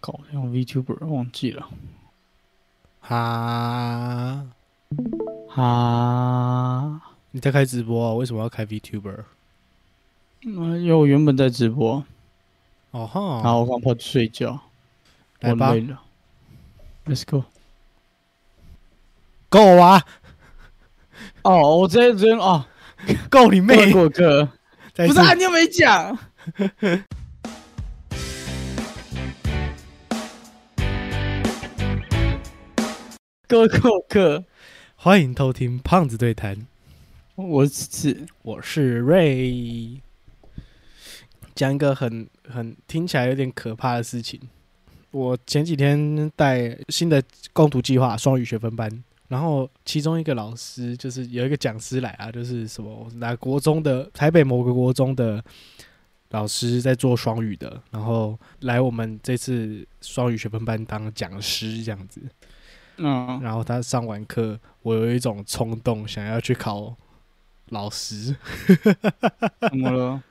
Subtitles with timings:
[0.00, 1.68] 搞用 VTuber 忘记了。
[3.00, 4.46] 哈，
[5.56, 7.00] 啊，
[7.32, 9.24] 你在开直播、啊，为什么要开 VTuber？
[10.44, 12.04] 嗯，因为我原本在直播，
[12.92, 14.60] 哦哈，然后我刚跑去睡觉，
[15.40, 15.70] 来吧。
[15.70, 16.00] 我累了
[17.06, 17.44] ，Let's go。
[19.48, 20.04] 够啊，
[21.42, 22.66] 哦，我直接直接哦，
[23.30, 23.90] 够你妹！
[23.92, 24.48] 过客，
[24.94, 25.14] 再一次。
[25.14, 26.16] 不是啊，你又没讲。
[33.48, 34.44] 各位过客，
[34.94, 36.66] 欢迎偷听胖子对谈，
[37.34, 39.98] 我是我是瑞。
[41.54, 44.38] 讲一个很很听起来有点可怕的事情。
[45.12, 47.22] 我前几天带新的
[47.54, 55.42] 共读计划双语学分班，然后其中一个老师就是有一个讲师来啊，就是什么哪国中的台北某个国中的
[56.28, 62.20] 老师在做双语的，然后来我们这次双语学分班当讲师这样子。
[62.98, 66.96] 嗯，然后他上完课，我有一种冲动想要去考
[67.70, 68.36] 老师。
[69.70, 70.22] 怎么了？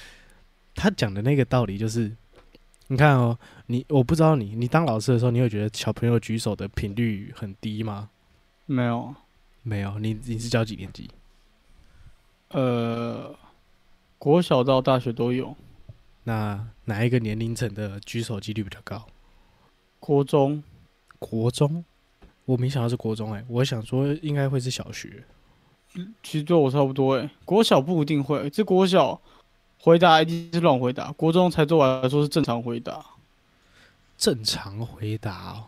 [0.74, 2.14] 他讲的那个道理就是，
[2.88, 8.10] 你看哦，你我不知道你，你当老师的时候，你有觉得小朋友举手的频率很低吗？
[8.66, 9.14] 没有，
[9.62, 11.10] 没有，你你是教几年级？
[12.48, 13.34] 呃，
[14.18, 15.56] 国小到大学都有，
[16.24, 19.06] 那哪一个年龄层的举手几率比较高？
[19.98, 20.62] 国中
[21.18, 21.84] 国中？
[22.44, 25.24] 我没想到是国中哎、我想说应该会是小学。
[26.22, 29.20] 其实对我差不多诶，国小不一定会，这国小
[29.78, 33.04] 回答一定是乱回答，国中才对我来说是正常回答，
[34.18, 35.64] 正常回答哦，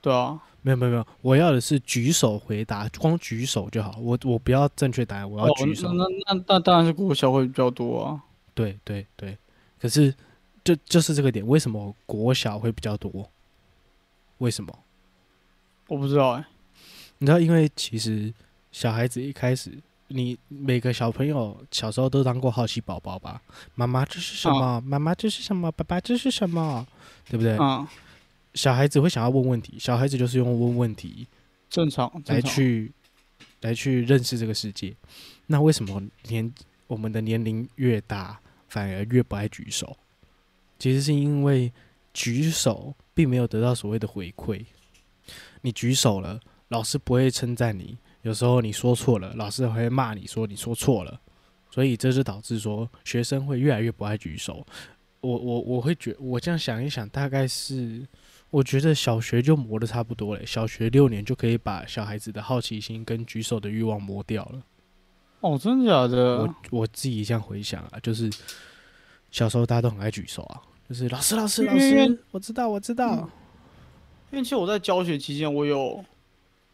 [0.00, 3.96] 对啊，没有没有没有，我要的是举手回答，光举手就好。
[4.00, 5.92] 我我不要正确答案，我要哦举手。
[5.92, 8.22] 那那那那当然是国小会比较多啊，
[8.54, 9.36] 对对对，
[9.78, 10.14] 可是
[10.64, 13.30] 就就是这个点，为什么国小会比较多？
[14.38, 14.78] 为什么？
[15.88, 16.44] 我不知道诶，
[17.18, 18.32] 你知道，因为其实
[18.72, 19.70] 小孩子一开始，
[20.08, 23.40] 你每个小朋友小时候都当过好奇宝宝吧？
[23.74, 24.80] 妈妈这是什么？
[24.80, 25.70] 妈妈这是什么？
[25.72, 26.86] 爸爸这是什么？
[27.28, 27.56] 对不对？
[27.58, 27.86] 嗯，
[28.54, 31.26] 小孩子会想要问问题，小孩子就是用问问题
[31.70, 32.92] 正常，来去
[33.60, 34.94] 来去认识这个世界。
[35.46, 36.52] 那为什么年
[36.86, 38.38] 我们的年龄越大，
[38.68, 39.96] 反而越不爱举手？
[40.78, 41.72] 其实是因为
[42.12, 44.64] 举手并没有得到所谓的回馈。
[45.66, 46.38] 你举手了，
[46.68, 51.20] 老师不会称赞你；有时候你说错了，老师还会骂你说你说错了。
[51.68, 54.64] 所以这就导致说学生会越来越不爱举手。
[55.20, 58.06] 我我我会觉我这样想一想，大概是
[58.50, 64.62] 我觉得小学就磨的差不多了，小学六年就可以把小孩子的好奇心跟举手的欲望磨掉了。
[65.40, 66.54] 哦，真的假的我？
[66.70, 68.30] 我自己这样回想啊，就是
[69.30, 73.28] 小时候大家都很爱举手啊，就是老师老师老师，我知道我知道，
[74.36, 76.04] 因为其实我在教学期间，我有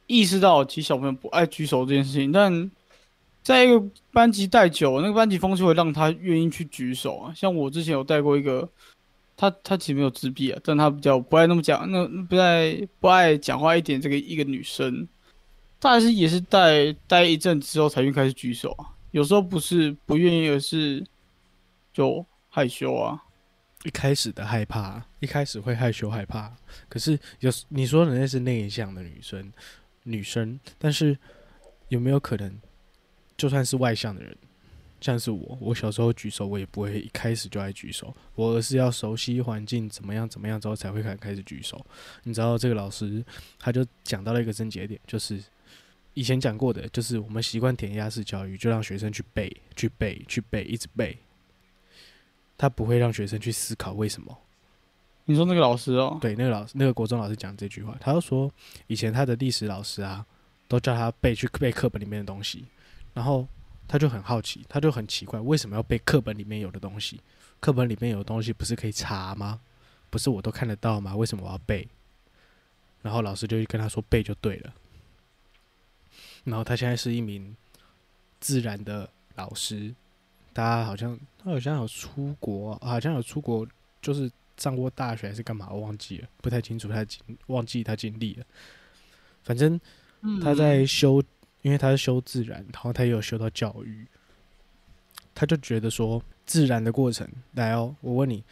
[0.08, 2.68] 意识到其实小朋友不爱举手这件事情，但
[3.40, 3.80] 在一个
[4.12, 7.32] 班级带久，那个班级风气会让他愿意去举手啊。
[7.32, 8.68] 像我之前有带过一个，
[9.36, 15.06] 他他其实没有自闭啊，但他比较不爱那么讲，那不爱不爱讲话一点，这个一个女生，
[15.78, 18.90] 她还是也是带待一阵之后才愿意开始举手啊。
[19.12, 21.06] 有时候不是不愿意，而是
[21.92, 23.22] 就害羞啊。
[23.84, 26.52] 一开始的害怕，一开始会害羞害怕，
[26.88, 29.52] 可是有你说的那是内向的女生，
[30.04, 31.18] 女生，但是
[31.88, 32.60] 有没有可能，
[33.36, 34.36] 就算是外向的人，
[35.00, 41.84] 像是我，我小时候举手，我也不会一开始就爱举手，我而是要熟悉环境怎么样怎么样之后才会开开始举手。
[42.22, 43.24] 你知道这个老师
[43.58, 45.42] 他就讲到了一个症结点，就是
[46.14, 51.18] 以前讲过的，就是我们习惯填鸭式教育，就让学生去背、去背、去背，一直背。
[52.62, 54.38] 他不会让学生去思考为什么。
[55.24, 58.48] 你说那个老师哦，对，那个老师，那个国中老师讲这句话，他就说，
[58.86, 60.24] 以前他的历史老师啊，
[60.68, 62.64] 都叫他背去背课本里面的东西，
[63.14, 63.44] 然后
[63.88, 67.20] 他就很好奇，他就很奇怪，为什么要背课本里面有的东西？
[67.58, 69.58] 课本里面有的东西不是可以查吗？
[70.08, 71.16] 不是我都看得到吗？
[71.16, 71.88] 为什么我要背？
[73.02, 74.72] 然后老师就跟他说背就对了。
[76.44, 77.56] 然后他现在是一名
[78.38, 79.92] 自然的老师，
[80.52, 83.66] 大家好像他好像有出国，好像有出国，
[84.00, 88.44] 就是上过大学还是干嘛，我忘记了，不太清楚他经，忘记他经历了。
[89.42, 89.80] 反正
[90.42, 91.22] 他在修，
[91.62, 94.06] 因为他是修自然，然后他也有修到教育，
[95.34, 98.44] 他就觉得说自然的过程，来哦，我问你，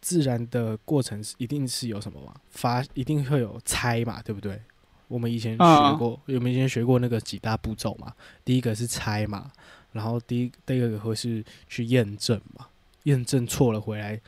[0.00, 2.34] 自然的过程是一定是有什么吗？
[2.50, 4.60] 发一定会有猜嘛，对不对？
[5.08, 8.12] 我们以前啊学过，我们以前学过那个几大步骤嘛，
[8.44, 9.50] 第一个是猜嘛，
[9.96, 12.66] 然后第一第二个会是去验证嘛，
[13.04, 14.20] 验证错了回来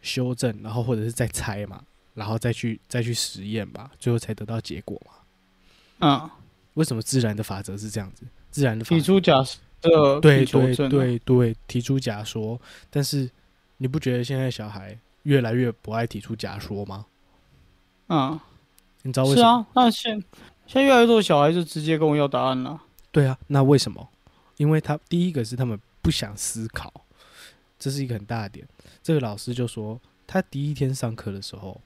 [0.00, 1.82] 修正，然后或者是再猜嘛，
[2.14, 5.12] 然后再去再去实验吧，最后才得到结果嘛。
[5.98, 6.30] 嗯，
[6.74, 8.24] 为什么自然的法则是这样子？
[8.52, 9.58] 自然的法提出假设，
[10.20, 12.58] 对对对对，提出假说，
[12.88, 13.28] 但是
[13.78, 17.06] 你不觉得现在小孩越来越不爱提出假说吗？
[18.08, 18.38] 嗯，
[19.02, 19.42] 你知道为什么？
[19.42, 20.12] 是啊，那现
[20.66, 22.80] 现在越来越多的小孩就直接跟我要答案了。
[23.12, 24.08] 对啊，那为什么？
[24.60, 26.92] 因为他第一个是他们不想思考，
[27.78, 28.68] 这是一个很大的点。
[29.02, 31.80] 这个老师就说，他第一天上课的时候，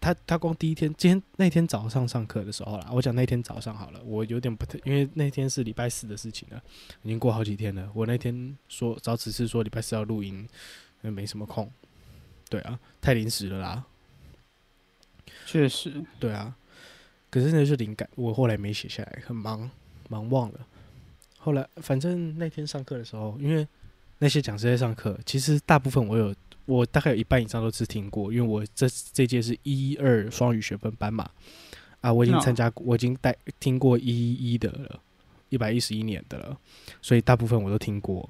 [0.00, 6.62] 他他光第一天，今天那天早上上课的时候啦，我讲那天早上好了，我有点不太，因为那天是礼拜四的事情了，
[7.02, 7.90] 已经过好几天了。
[7.92, 10.48] 我那天说找只是说礼拜四要录音，
[11.02, 11.70] 没什么空。
[12.48, 13.84] 对啊，太临时了啦。
[15.44, 16.56] 确实，对啊，
[17.28, 19.70] 可是那是灵感，我后来没写下来，很忙，
[20.08, 20.66] 忙忘了。
[21.44, 23.68] 后来反正那天上课的时候，因为
[24.18, 31.28] 那些讲师在上课，其实大部分我有，我大概有一半以上都是听过，因为我这这届是一二双语学分班嘛，
[32.00, 35.00] 啊，我已经嗯参加过，我已经带听过一一的了，
[35.50, 36.56] 一百一十一年的了，
[37.02, 38.26] 所以大部分我都听过。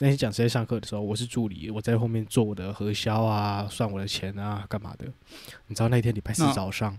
[0.00, 5.06] 那些讲师在上课的时候，我是助理，我在后面做我的核销啊，算我的钱啊，干嘛的？
[5.68, 6.98] 你知道那天礼拜四嗯早上，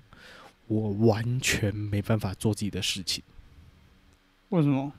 [0.66, 3.24] 我完全没办法做自己的事情，
[4.50, 4.92] 为什么？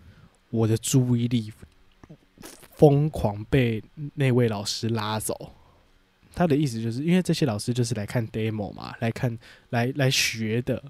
[0.51, 1.53] 我的注意力
[2.75, 3.83] 疯狂被
[4.15, 5.53] 那位老师拉走。
[6.33, 9.37] 他的意思就是因为这些老师就是来看 demo 嘛，来看
[9.71, 10.83] 来来学的，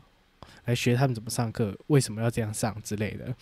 [0.66, 3.34] 来学他们怎么上课，为什么要这样上之类的。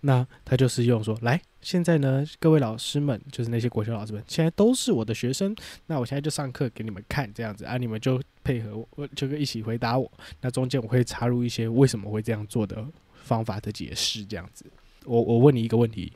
[0.00, 5.54] 那他就是用说，来，现在呢，各位老师们，就是那些国学老师们，现在都是我的学生，
[5.86, 10.10] 那我现在就上课给你们看，这样子啊，你们就配合我，我就一起回答我。
[10.40, 14.64] 那中间我会插入一些为什么会这样做的方法的解释，这样子。
[15.06, 16.12] 我我问你一个问题，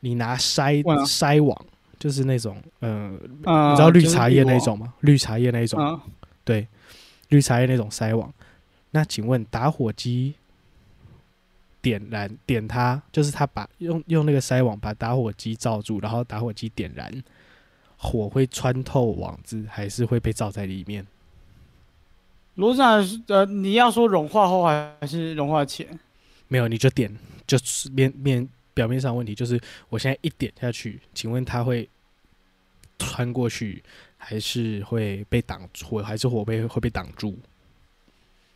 [0.00, 1.58] 你拿筛筛网，
[1.98, 4.94] 就是那种，嗯、嗯，你知道绿茶叶那我种吗？
[5.00, 6.00] 绿茶叶那一种，嗯，
[6.44, 6.68] 对，
[7.30, 8.32] 绿茶叶那种筛网。
[8.90, 10.34] 那请问打火机
[11.82, 17.12] 点燃点它，就是它把用用那个筛网把打火机罩住，然后打火机点燃，
[17.96, 21.06] 火会穿透网子，还是会被罩在里面？
[22.56, 25.98] 逻辑上呃，你要说融化后还还是融化前？
[26.46, 27.12] 没有，你就点，
[27.46, 31.88] 就是面面表面上问题就是，我现在一点下去，请问它会
[32.98, 33.82] 穿过去，
[34.16, 37.34] 还是会被挡住，还是火被会被挡住？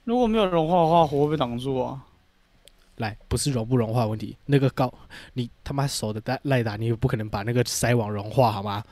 [0.05, 2.05] 如果没有融化的话，火会被挡住啊。
[2.97, 4.93] 来，不是融不融化问题，那个高，
[5.35, 8.85] 你他妈手的带赖打，你也不可能把那个筛网融化好吗？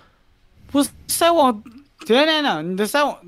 [0.68, 1.62] 不是筛网，
[2.06, 3.18] 等等等，你的筛网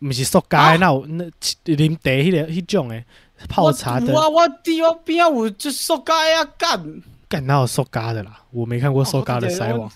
[0.00, 1.24] 不是塑胶那有那
[1.64, 3.04] 啉茶迄个迄种诶，
[3.48, 8.40] 泡茶的，我我地我边有就塑胶呀干，干哪有塑胶的啦？
[8.50, 9.90] 我没看过塑胶的筛网，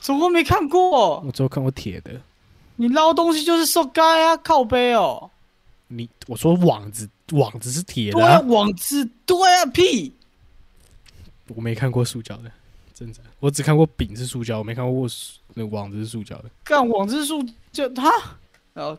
[0.00, 1.20] 怎么没看过？
[1.20, 2.12] 我只有看过铁的。
[2.76, 5.30] 你捞东西就是塑胶呀，靠背哦。
[5.88, 10.14] 你我说网子，网子是铁对啊，网子对啊，屁。
[11.48, 12.50] 我没看过塑胶的，
[12.94, 15.08] 真的，我只看过饼是塑胶，我没看过
[15.54, 16.44] 那网子是塑胶的。
[16.62, 18.08] 干网之树就他，
[18.74, 18.96] 好，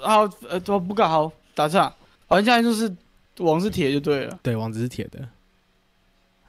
[0.00, 1.92] 好呃，我不敢好打岔，
[2.26, 2.94] 好像现在就是
[3.38, 5.28] 网是铁就对了，对，网子是铁的，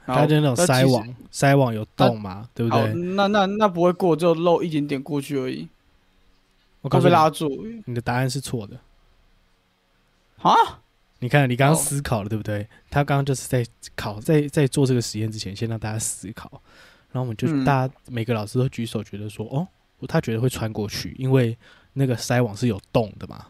[0.04, 2.94] 好它就那种筛网，筛网有洞嘛，对不好，对？
[2.94, 5.68] 那那那不会过，就漏一点点过去而已，
[6.80, 7.48] 我告诉你，被拉住
[7.86, 8.78] 你的答案是错的。
[10.42, 10.52] 啊？
[11.20, 12.68] 你看，你刚刚哦思考了，对不对？
[12.90, 13.66] 他刚刚就是在
[13.96, 16.48] 考，在在做这个实验之前，先让大家思考，
[17.10, 19.66] 然后我们就、嗯大家每个老师都举手，觉得说，哦，
[20.06, 21.58] 他觉得会穿过去，因为
[21.94, 23.46] 那个筛网是有洞的嘛，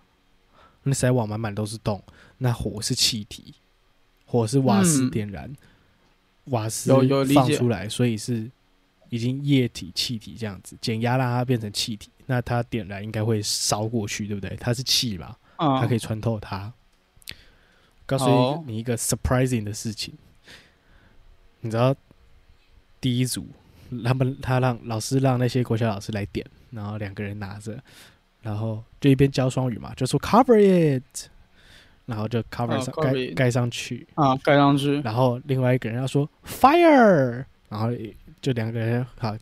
[0.82, 2.02] 那筛网满满都是洞，
[2.38, 3.54] 那火是气体，
[4.26, 5.52] 火是瓦斯嗯点燃，
[6.44, 6.90] 瓦斯
[7.35, 8.50] 放出来，所以是
[9.11, 14.56] 已经液体、气体这样子，减压让它变成气体，那它点燃应该会烧过去，对不对？
[14.56, 16.73] 它是气嘛，啊它可以穿透它。
[18.06, 20.14] 告诉你一个 surprising 的事情，
[21.61, 21.94] 你知道
[23.02, 23.47] 第一组
[24.02, 27.78] 他们他让老师让那些国小老师来点，然后两个人拿着，
[28.49, 31.28] 然后就一边教双语嘛，就说 cover it，
[32.07, 37.90] 然后就 cover 哦上盖盖上去，啊，盖上去，然后另外一个人要说 fire，然后
[38.40, 39.37] 就两个人好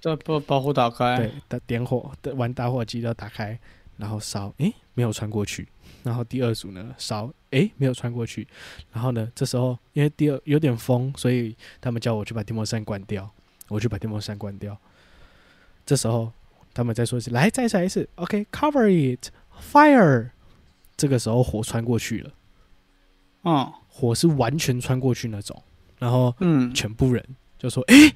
[0.00, 3.56] 这把把火打开，对，打点火的玩打火机要打开，
[3.96, 5.68] 然后烧，诶，没有穿过去。
[6.02, 8.44] 然后第二组呢烧，诶，没有穿过去。
[8.90, 13.30] 然后呢，这时候因为第二有点风，所以他们叫我去把电风扇关掉，
[13.68, 14.76] 我去把电风扇关掉。
[15.86, 16.32] 这时候
[16.74, 20.30] 他们再说一次，来再来一次，OK，cover、it，fire。
[20.96, 22.30] 这个时候火穿过去了，
[23.42, 25.60] 嗯火是完全穿过去那种。
[25.98, 27.24] 然后嗯，全部人
[27.58, 28.14] 就说：“诶，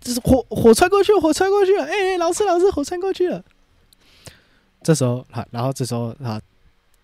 [0.00, 3.44] 这是火火穿过去了，火穿过去了，哎、老师老师，火穿过去了。
[4.82, 6.40] 这时候，哈，然后这时候啊，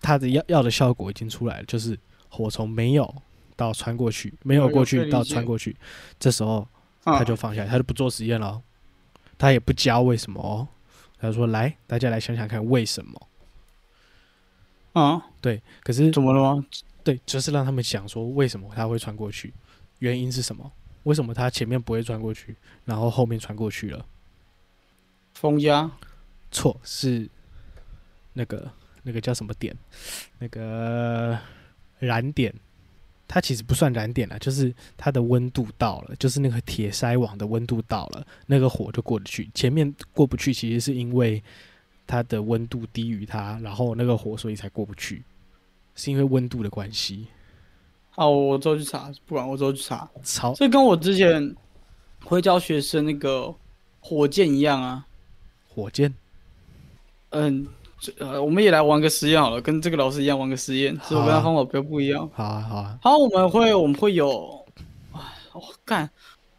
[0.01, 1.97] 它的要要的效果已经出来了，就是
[2.29, 3.13] 火从没有
[3.55, 5.75] 到穿过去，没有过去到穿过去，
[6.19, 6.67] 这时候
[7.03, 8.61] 啊他就放下来，他就不做实验了哦，
[9.39, 10.67] 他也不教为什么哦，
[11.17, 13.27] 他说来，大家来想想看为什么？
[14.93, 16.65] 啊，对，可是怎么了吗？
[17.03, 19.53] 对，就是让他们想说为什么他会穿过去，
[19.99, 20.71] 原因是什么？
[21.03, 24.05] 为什么他前面不会穿过去，然后后面穿过去了？
[25.33, 25.89] 风压
[26.51, 27.29] 错，是
[28.33, 28.69] 那个
[29.03, 29.73] 那个叫什么点？
[30.39, 31.39] 那个
[31.99, 32.53] 燃点，
[33.31, 39.47] 它其实不算燃点了，就是它的温度到了，就是那个铁筛网的温度到了，那个火就过得去。
[39.53, 41.41] 前面过不去，其实是因为
[42.07, 45.21] 它的温度低于它，然后那个火所以才过不去，
[45.93, 47.27] 是因为温度的关系。
[48.09, 50.09] 好，我之后去查，不管我之后去查。
[50.23, 51.55] 超这跟我之前
[52.23, 53.53] 会教学生那个
[53.99, 55.05] 火箭一样啊。
[55.67, 56.11] 火箭
[57.29, 57.78] 嗯，这
[58.17, 62.29] 呃，我们也来玩个实验好了，跟这个老师一样玩个实验，只是我跟他方法比较不一样。
[62.33, 64.65] 好啊好啊，好，我们会我们会有，
[65.13, 65.19] 哎，
[65.53, 66.09] 我、干，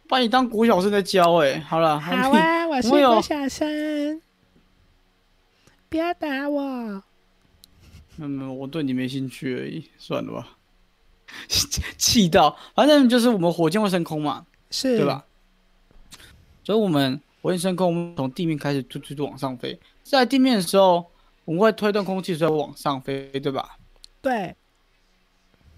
[0.07, 4.21] 把你当国小生在教哎、好了，好你啊，我是我有郭小生，
[5.89, 7.03] 不要打我。
[8.17, 10.47] 没有没有，我对你没兴趣而已，算了吧。
[11.97, 15.23] 气到，反正就是我们火箭会升空嘛，是，对吧？
[16.63, 21.09] 所以我们火箭升空，我们从地面开始突突突往上飞，在地面的时候，
[21.45, 23.77] 我们会推动空气，所以往上飞，对吧？
[24.21, 24.55] 对，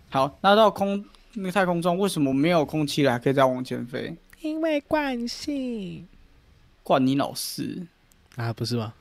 [0.10, 1.04] 好，那到空
[1.34, 4.16] 那个太空中，为什么没有空气了还可以再往前飞？
[4.42, 6.08] 因为惯性。
[6.84, 7.88] 惯你老师，
[8.36, 8.94] 啊不是吗？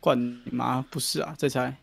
[0.00, 1.32] 惯你妈，不是啊？
[1.38, 1.76] 再猜，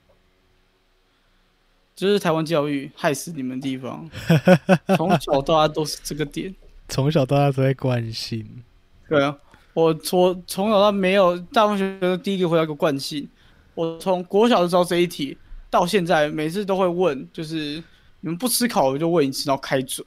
[1.96, 4.10] 这是台湾教育害死你们的地方，
[4.98, 6.54] 从小到大都是这个点。
[6.90, 8.64] 从小到大都在惯性，
[9.08, 9.38] 对啊，
[9.74, 13.30] 我从从小到大没有大部分学生第一个回答一个惯性，
[13.78, 15.38] 我从国小的时候这一题，
[15.70, 17.76] 到现在每次都会问，就是
[18.22, 20.04] 你们不思考我就问一次，然后开嘴。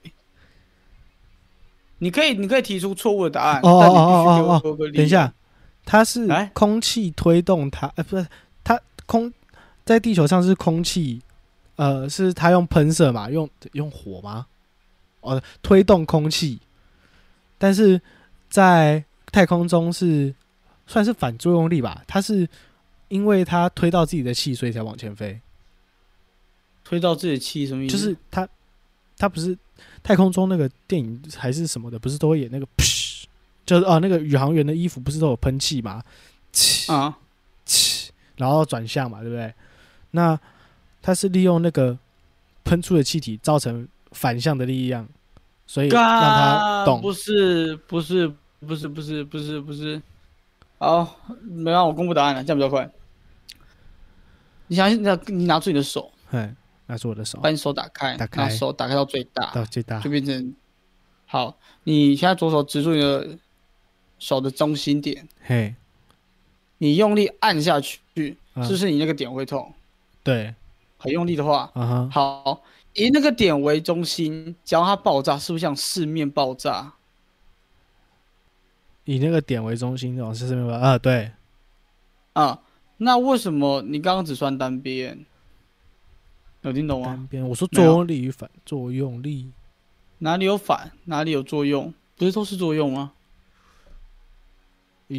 [1.98, 5.32] 你可以，你可以提出错误的答案，哦但你必须给我个理由等一，下，
[5.84, 8.26] 它是空气推动它，呃，不是
[8.64, 9.32] 它空
[9.84, 11.22] 在地球上是空气，
[11.76, 14.46] 呃，是它用喷射嘛，用用火吗？
[15.20, 16.58] 哦，推动空气，
[17.56, 18.02] 但是
[18.48, 20.34] 在太空中是
[20.88, 22.02] 算是反作用力吧？
[22.08, 22.48] 它是
[23.10, 25.38] 因为他推到自己的气，所以才往前飞。
[26.82, 27.92] 推到自己的气什么意思？
[27.92, 28.48] 就是他，
[29.18, 29.56] 他不是
[30.02, 33.24] 太空中那个电影还是什么的，不是都会演那个噗，
[33.66, 36.02] 就是啊，那个宇航员的衣服不是都有喷气吗？
[38.36, 39.52] 然后转向嘛，对不对？
[40.12, 40.38] 那
[41.02, 41.96] 他是利用那个
[42.64, 45.06] 喷出的气体造成反向的力量，
[45.66, 47.00] 所以让它动。
[47.00, 48.26] 不是不是
[48.66, 50.00] 不是不是不是不是，
[50.78, 52.90] 好，没让我公布答案了，这样比较快。
[54.70, 56.48] 你想，你拿你拿出你的手，嘿，
[56.86, 57.40] 拿出我的手。
[57.40, 58.48] 把你手打开，打开。
[58.48, 59.98] 手打开到最大，到最大。
[59.98, 60.54] 就，变成
[61.26, 61.58] 好。
[61.82, 63.36] 你现在左手指住你的
[64.20, 65.74] 手的中心点，嘿，
[66.78, 67.98] 你用力按下去，
[68.54, 68.62] 嗯。
[68.62, 69.74] 是不是你那个点会痛？
[70.22, 70.54] 对，
[70.98, 72.62] 很用力的话，啊哈，好，
[72.92, 76.92] 以那个点为中心，只要它爆炸，是不是像四面爆炸？
[79.02, 81.32] 以那个点为中心往四面爆炸，啊，对，
[82.34, 82.60] 啊，
[83.02, 85.24] 那为什么你刚刚只算单边？
[86.60, 87.06] 有听懂吗？
[87.06, 89.50] 单边，我说作用力与反作用力，
[90.18, 91.94] 哪里有反，哪里有作用？
[92.16, 93.12] 不是都是作用吗？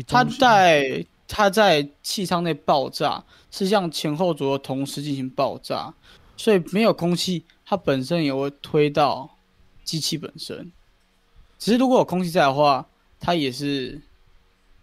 [0.05, 5.91] 它在它在气舱内爆炸，是向前后左右同时进行爆炸，
[6.37, 9.37] 所以没有空气，它本身也会推到
[9.83, 10.71] 机器本身。
[11.57, 12.87] 只是如果有空气在的话，
[13.19, 13.99] 它也是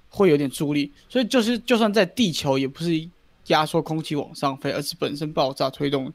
[0.09, 3.09] 会有点助力，所以就是就算在地球，也不是
[3.49, 6.13] 压缩空气往上飞，而是本身爆炸推动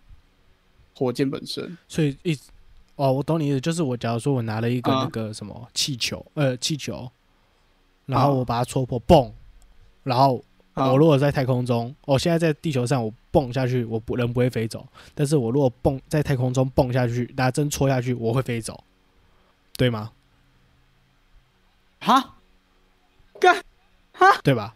[0.95, 1.77] 火箭本身。
[1.87, 2.37] 所以一
[2.95, 5.03] 哦，我懂你意思，就是我假如说我拿了一个啊。
[5.03, 7.09] 那个什么气球，呃，气球，
[8.05, 9.31] 然后啊我把它戳破，蹦，
[10.03, 10.91] 然后啊。
[10.91, 18.83] 我如果在太空中，我现在在地球上，我蹦下去，我不人不会飞走，但是我如果蹦在太空中蹦下去，拿针戳下去，我会飞走，
[19.75, 20.11] 对吗？
[21.99, 22.35] 哈，
[24.43, 24.73] 对吧？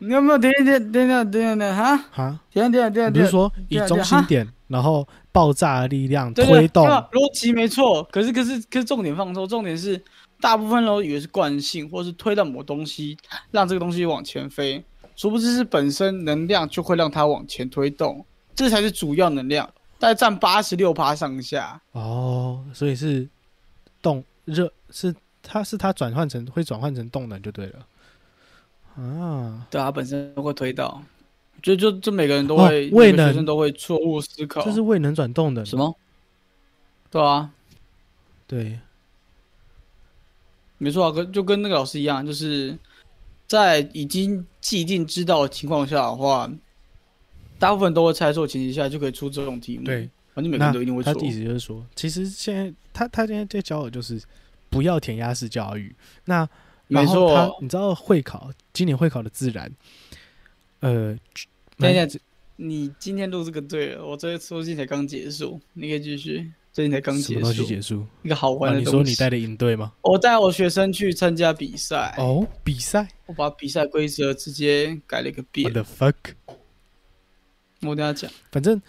[0.00, 1.96] 你有没有等一下等一下等一下等一下哈？
[2.12, 3.08] 哈，等一下等一下等一下等一下。
[3.08, 10.00] 你不是说以中心点，然后爆炸的力量推动，逻辑没错，可是可是可是重点放错，重点是
[10.40, 13.16] 大部分人都以为是惯性，或是推到某东西
[13.50, 14.84] 让这个东西往前飞，
[15.16, 19.68] 殊不知是本身能量就会让它往前推动，这才是主要能量，
[19.98, 21.80] 大概占八十六趴上下。
[21.90, 23.28] 哦，所以是
[24.00, 27.84] 动热是它是它转换成会转换成动能就对了。
[28.98, 31.00] 啊，对啊，本身都会推到，
[31.62, 35.64] 就就就每个人都哦会，每个未能学生都会错误思考，这是未能转动的。
[35.64, 35.96] 什么？
[37.10, 37.50] 对啊，
[38.46, 38.78] 对，
[40.78, 42.76] 没错啊，跟就跟那个老师一样，就是
[43.46, 46.50] 在已经既定知道的情况下的话，
[47.58, 49.84] 大部分都会猜错前提下就可以出这种题目。
[49.84, 51.24] 对，反正每个人都一定会错他的。
[51.24, 54.20] 意思就是说，其实现在他他现在在教我就是
[54.68, 55.94] 不要填鸭式教育。
[56.24, 56.48] 那
[56.88, 59.70] 没然后他错，你知道会考今年会考的自然，
[60.80, 61.16] 呃，
[61.76, 62.10] 等一下蛮
[62.56, 66.50] 你今天录这个对了，我这个最近才刚结束，你可以继续。
[66.70, 68.06] 最近才刚结什么东西束，结束？
[68.22, 68.78] 一个好玩哦，的。
[68.80, 69.92] 你说你带的营队吗？
[70.02, 75.72] 我带我学生去参加比赛，哦，比赛我把比赛规则直接改了一个遍，what。
[75.72, 76.14] the fuck？
[77.80, 78.80] 我等下讲，反正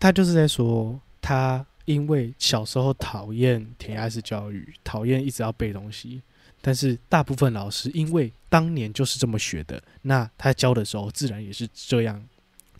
[0.00, 6.22] 他就是在说，他因为小时候讨厌填鸭式教育，讨厌一直要背东西，
[6.60, 12.22] 但是大部分老师因为当年就是这么学的，那他教的时候自然也是这样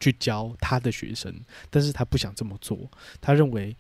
[0.01, 1.35] 去教他的学生，
[1.71, 2.79] 但是他不想这么做，
[3.21, 3.77] 他认为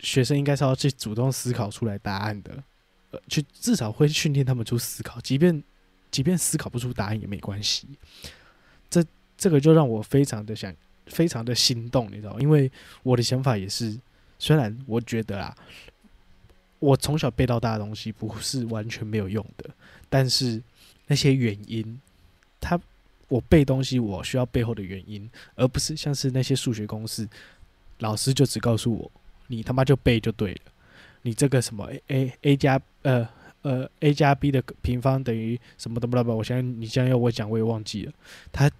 [0.00, 2.62] 学生应该是要去主动思考出来答案的，
[3.10, 5.62] 呃，去至少会训练他们出思考，即便
[6.10, 7.88] 即便思考不出答案也没关系。
[8.90, 9.04] 这
[9.36, 10.74] 这个就让我非常的想，
[11.06, 12.38] 非常的心动，你知道？
[12.38, 12.70] 因为
[13.02, 13.98] 我的想法也是，
[14.38, 15.56] 虽然我觉得啊，
[16.78, 19.70] 我从小背到大的东西不是完全没有用的，
[20.08, 20.62] 但是
[21.06, 22.00] 那些原因，
[22.60, 22.78] 它
[23.28, 27.28] 我背东西我需要背后的原因，而不是像是那些数学公式，
[27.98, 29.10] 老师就只告诉我，
[29.46, 30.60] 你他妈就背就对了，
[31.22, 33.28] 你这个什么 a a a 加呃。
[33.64, 38.12] 呃，a 加 b 的平方等于什么的不啦不啦，我现在你现在要我讲我也忘记了。
[38.52, 38.70] 它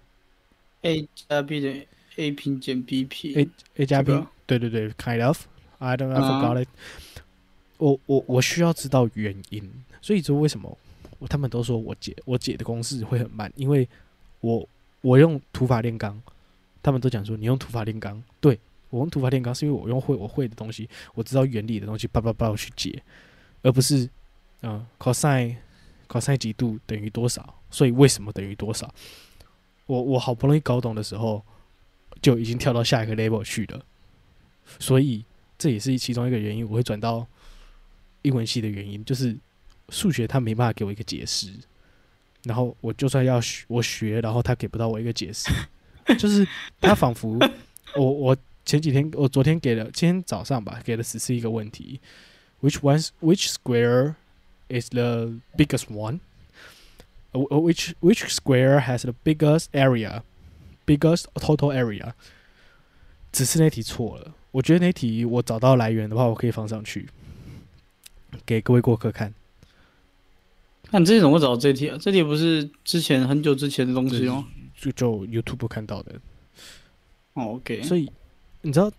[0.83, 1.87] a 加 b 等于
[2.17, 4.11] a 平减 b 平 A A 加 B，、
[4.45, 6.67] 对对对，kind of，I don't know, I 啊 forgot it、
[7.77, 9.69] 我我我需要知道原因，
[10.01, 10.77] 所以说为什么
[11.19, 13.87] 我他们都说我解我解的公式会很慢，因为
[14.41, 14.67] 我
[15.01, 16.21] 我用土法炼钢，
[16.81, 23.01] 他们都讲说你用土法炼钢，对我用土法炼钢是因为我用会我会的东西，我知道原理的东西，叭叭叭去解，
[23.61, 24.09] 而不是
[24.61, 25.57] 嗯、cosine
[26.07, 28.91] cosine 几度等于多少，所以为什么等于多少？
[29.85, 31.43] 我我好不容易搞懂的时候，
[32.21, 33.85] 就已经跳到下一个 level 去了，
[34.79, 35.23] 所以
[35.57, 37.27] 这也是其中一个原因，我会转到
[38.25, 39.35] 英文系的原因，就是
[39.89, 41.53] 数学他没办法给我一个解释，
[42.43, 45.49] 然后我就算要学我学，然后他给不到我一个解释，
[46.17, 46.47] 就是
[46.81, 47.37] 他仿佛
[47.95, 51.99] 我我前几天我昨天给了今天早上吧，给了十四一个问题
[52.61, 54.15] ，which one which square
[54.69, 56.19] is the biggest one？
[57.31, 60.23] 呃 which which square has the biggest area?
[60.87, 62.13] biggest total area？
[63.31, 64.33] 只是那题错了。
[64.51, 67.07] 我觉得那题我找到来源的话，我可以放上去
[68.45, 69.33] 给各位过客看。
[70.91, 71.97] 那你之前怎么会找到这题啊？
[71.99, 74.45] 这题不是之前很久之前的东西哦？
[74.77, 76.13] 就就 YouTube 看到的，
[77.33, 78.11] 哦，OK，所以
[78.61, 78.91] 你知道，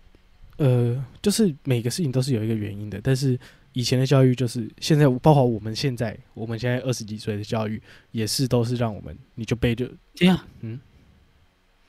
[0.57, 2.99] 呃，就是每个事情都是有一个原因的。
[3.01, 3.39] 但是
[3.73, 10.79] 以前的教育就是现在，包括我们现在，我们现在二十几岁的教育，也是都是让我们你就背就这样，嗯，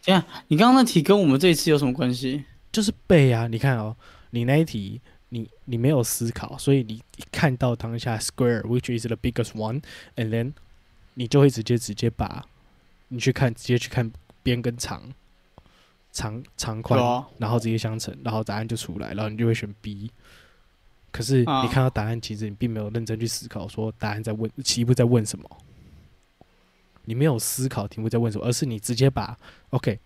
[0.01, 2.45] 这样，你刚刚那题跟我们这一次有什么关系？
[2.71, 3.49] 就是背啊。
[3.49, 3.97] 你看哦，
[4.31, 10.53] 你那一题，你你没有思考，所以你一看到当下 square which is the biggest one，and then
[11.15, 12.47] 你就会直接直接把
[13.09, 14.11] 你去看，直接去看
[14.43, 15.13] 边跟长
[16.13, 20.11] 长长宽，啊，然后直接相乘，然后答案就出来，然后你就会选 B。
[21.11, 25.49] 可是啊你看到答案，其实你并没有认真去思考，说答案在问题目在问什么。
[27.05, 29.35] 你没有思考题目在问什么，而是你直接把
[29.71, 29.99] OK，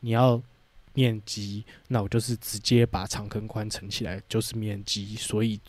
[0.00, 0.42] 你要
[0.94, 5.60] 面积，那我就是直接把长跟宽乘起来就是面积，所以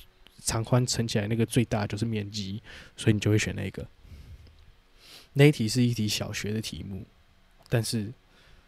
[0.44, 2.62] 长宽乘起来那个最大就是面积，
[2.98, 3.86] 所以你就会选那个。
[5.34, 7.04] 那一题是一题小学的题目，
[7.70, 8.12] 但是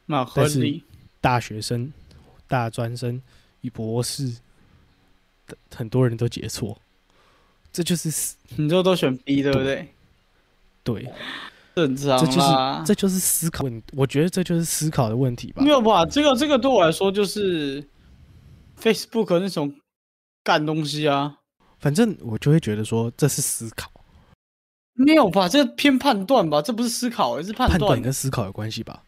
[0.06, 0.84] 那合理。
[1.22, 1.92] 大学生、
[2.48, 3.20] 大专生
[3.62, 4.32] 与博士，
[5.72, 6.80] 很多人都解错，
[7.74, 9.90] 这就是你最后都选 B 对不对？
[10.84, 11.12] 对，
[11.76, 12.48] 正常这就是。
[12.86, 15.70] 这就是思考问，我觉得这就是思考的问题吧没。
[15.70, 16.06] 有吧？
[16.06, 17.86] 这个这个对我来说就是
[18.80, 19.74] Facebook 那种
[20.44, 21.38] 干东西啊。
[21.80, 23.92] 反正我就会觉得说这是思考，
[24.94, 25.48] 没有吧？
[25.48, 26.62] 这偏判断吧？
[26.62, 28.02] 这不是思考，而是判判断断。
[28.02, 29.04] 跟思考有关系吧？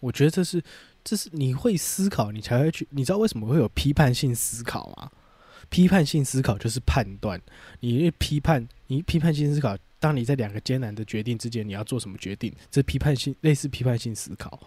[0.00, 0.62] 我觉得这是
[1.04, 2.86] 这是你会思考，你才会去。
[2.90, 5.10] 你知道为什么会有批判性思考吗？
[5.68, 7.40] 批判性思考就是判断，
[7.78, 12.52] 你一批判，你批判性思考，当你在两个艰难的决定之间，你要做什么决定？
[12.70, 14.58] 这批判性类似批判性思考，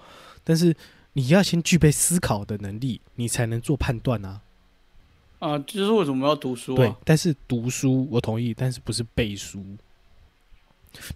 [0.43, 0.73] 但是
[1.11, 4.41] 你要先具备思考的能力，你才能做判断啊。
[5.39, 9.61] 啊，就是为什么要读书对啊？，但是读书我同意，但是不是背书。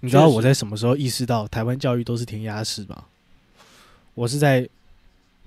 [0.01, 3.05] 你知道我在什么时候意识到台湾教育都是填鸭式吗？
[4.15, 4.67] 我是在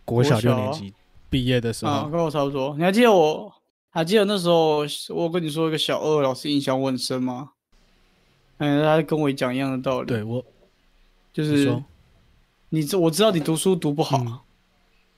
[0.05, 0.95] 国小六年级
[1.29, 2.77] 毕业的时啊，候，跟我差不多。
[2.77, 3.53] 你还记得我？
[3.91, 7.51] 还记得那时候我跟你说一个小二老师印象我很深吗？
[8.61, 10.45] 嗯，他跟我讲一样的道理，对我
[11.33, 11.85] 就是你说
[12.69, 14.39] 你知我知道你读书读不好，嗯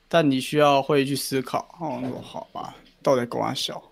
[0.09, 1.59] 但你需要会去思考。
[1.81, 3.83] 哦，我说好吧，到底跟我小，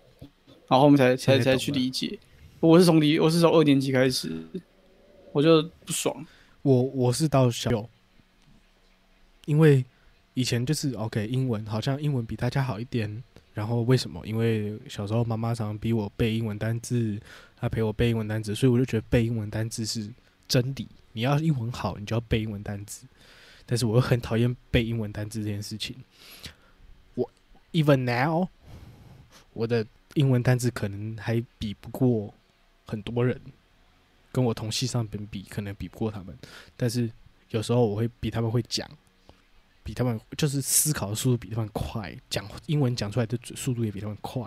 [0.69, 2.17] 然后我们才才才去理解。
[2.61, 4.31] 我是从理，我是从二年级开始，
[5.33, 6.25] 我就不爽。
[6.61, 7.89] 我我是到小六，
[9.45, 9.83] 因为
[10.33, 14.21] 以前就是 OK 英文好像英文比大家好一点，然后为什么？
[14.25, 17.19] 因为小时候妈妈常常逼我背英文单字，
[17.61, 20.11] 他陪我背英文单词，所以我就觉得背英文单词是
[20.47, 20.87] 真理。
[21.13, 23.05] 你要英文好，你就要背英文单词。
[23.67, 25.95] 但是我又很讨厌背英文单词这件事情。
[27.13, 27.29] 我
[27.71, 28.47] even now，
[29.53, 32.33] 我的英文单词可能还比不过
[32.87, 33.39] 很多人，
[34.31, 36.35] 跟我同系上边比，可能比不过他们。
[36.75, 37.07] 但是
[37.51, 38.89] 有时候我会比他们会讲，
[39.83, 44.43] 比他们就是思考的速度比他们快，讲英文讲出来的速度也比他们快。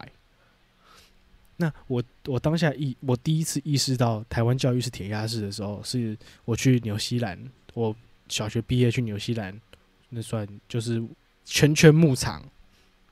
[1.57, 7.39] 那我我当下意我第一次意识到台湾教育是填鸭式的时候，是我去纽西兰，
[7.75, 7.95] 我
[8.29, 9.61] 小学毕业去纽西兰，
[10.09, 11.03] 那算就是
[11.45, 12.43] 圈圈牧场，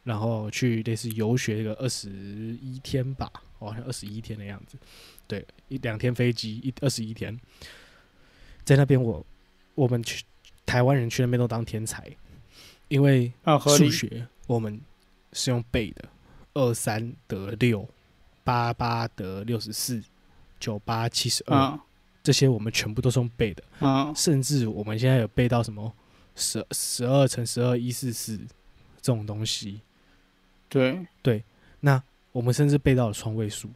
[0.03, 4.77] 然后去类似游学一个二十一天吧，哦好像二十一天的样子，
[5.29, 7.39] 对，一两天飞机，一二十一天，
[8.65, 9.25] 在那边我
[9.75, 10.25] 我们去
[10.67, 12.11] 台湾人去那边都当天才，
[12.89, 14.81] 因为啊，数学我们
[15.33, 16.09] 是用背的，
[16.55, 17.89] 二三得六，
[18.45, 20.03] 八八得六十四，
[20.59, 21.81] 九八七十二，嗯
[22.23, 25.93] 这些我们全部都是用背的，嗯，甚至我们现在有背到什么
[26.37, 28.39] 十十二乘十二一四四
[29.01, 29.81] 这种东西，
[30.69, 31.43] 对对，
[31.81, 32.01] 那
[32.31, 33.69] 我们甚至背到了双位数。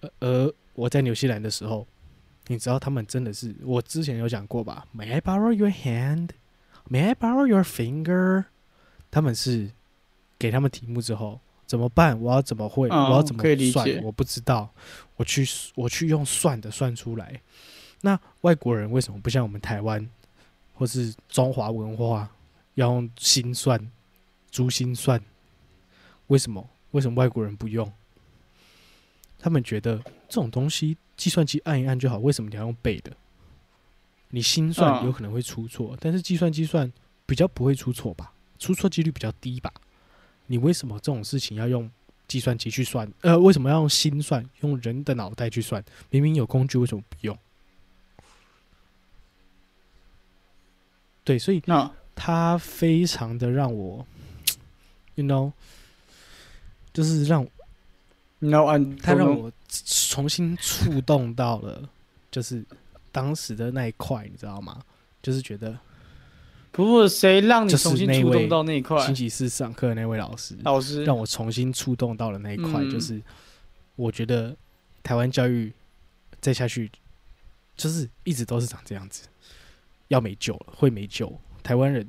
[0.00, 1.86] 而而我在纽西兰的时候，
[2.48, 6.30] 你知道他们真的是，我之前有讲过吧？May I borrow your hand?
[6.90, 8.46] May I borrow your finger?
[9.12, 9.70] 他们是
[10.38, 12.18] 给他们题目之后怎么办？
[12.20, 12.88] 我要怎么会？
[12.88, 14.02] 嗯我要怎么算？
[14.02, 14.72] 我不知道。
[15.16, 17.40] 我去我去用算的算出来。
[18.02, 20.06] 那外国人为什么不像我们台湾
[20.74, 22.30] 或是中华文化
[22.74, 23.90] 要用心算、
[24.50, 25.20] 珠心算？
[26.26, 26.68] 为什么？
[26.90, 27.90] 为什么外国人不用？
[29.38, 29.96] 他们觉得
[30.28, 33.12] 这种东西计算机按一按就好，为什么你要用背的？
[34.30, 36.92] 你心算嗯有可能会出错，但是计算机算
[37.24, 38.32] 比较不会出错吧？
[38.58, 39.72] 出错几率比较低吧？
[40.46, 41.90] 你为什么这种事情要用
[42.28, 43.10] 计算机去算？
[43.20, 44.44] 呃，为什么要用心算？
[44.60, 45.84] 用人的脑袋去算？
[46.10, 47.36] 明明有工具，为什么不用？
[51.24, 54.06] 对，所以那他非常的让我
[55.16, 55.52] ，you know，
[56.92, 57.46] 就是让
[58.38, 61.88] 你要按，它让我重新触动到了，
[62.30, 62.64] 就是
[63.10, 64.80] 当时的那一块，你知道吗？
[65.20, 65.76] 就是觉得
[66.76, 69.14] 不是谁让你重新触动到那一块星？
[69.14, 73.20] 期四上课的那位老师，老师让我重新触动到了那一块，嗯就是
[73.96, 74.54] 我觉得
[75.02, 75.72] 台湾教育
[76.38, 76.90] 再下去，
[77.74, 79.26] 就是一直都是长这样子，
[80.08, 81.32] 要没救了，会没救。
[81.62, 82.06] 台湾人，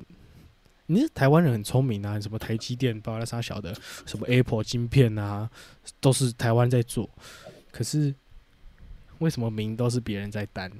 [0.86, 5.50] 你是台湾人很聪明啊，什么台积电、巴拉沙小的，什么 Apple 晶片啊，
[5.98, 7.08] 都是台湾在做。
[7.72, 8.14] 可是
[9.18, 10.70] 为什么名都是别人在担？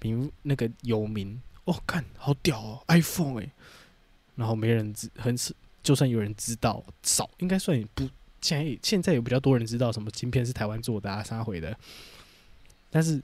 [0.00, 3.52] 名那个有名哦，看好屌哦，iPhone 哎、
[4.34, 8.08] 然后没人知，很少，就算有人知道，少应该算也不。
[8.40, 11.76] 现在现在有比较多人知道什么晶片是台湾做的啊，啥回的。
[12.90, 13.20] 但是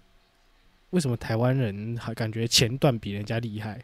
[0.90, 3.80] 为什么台湾人还感觉前段比人家厉害？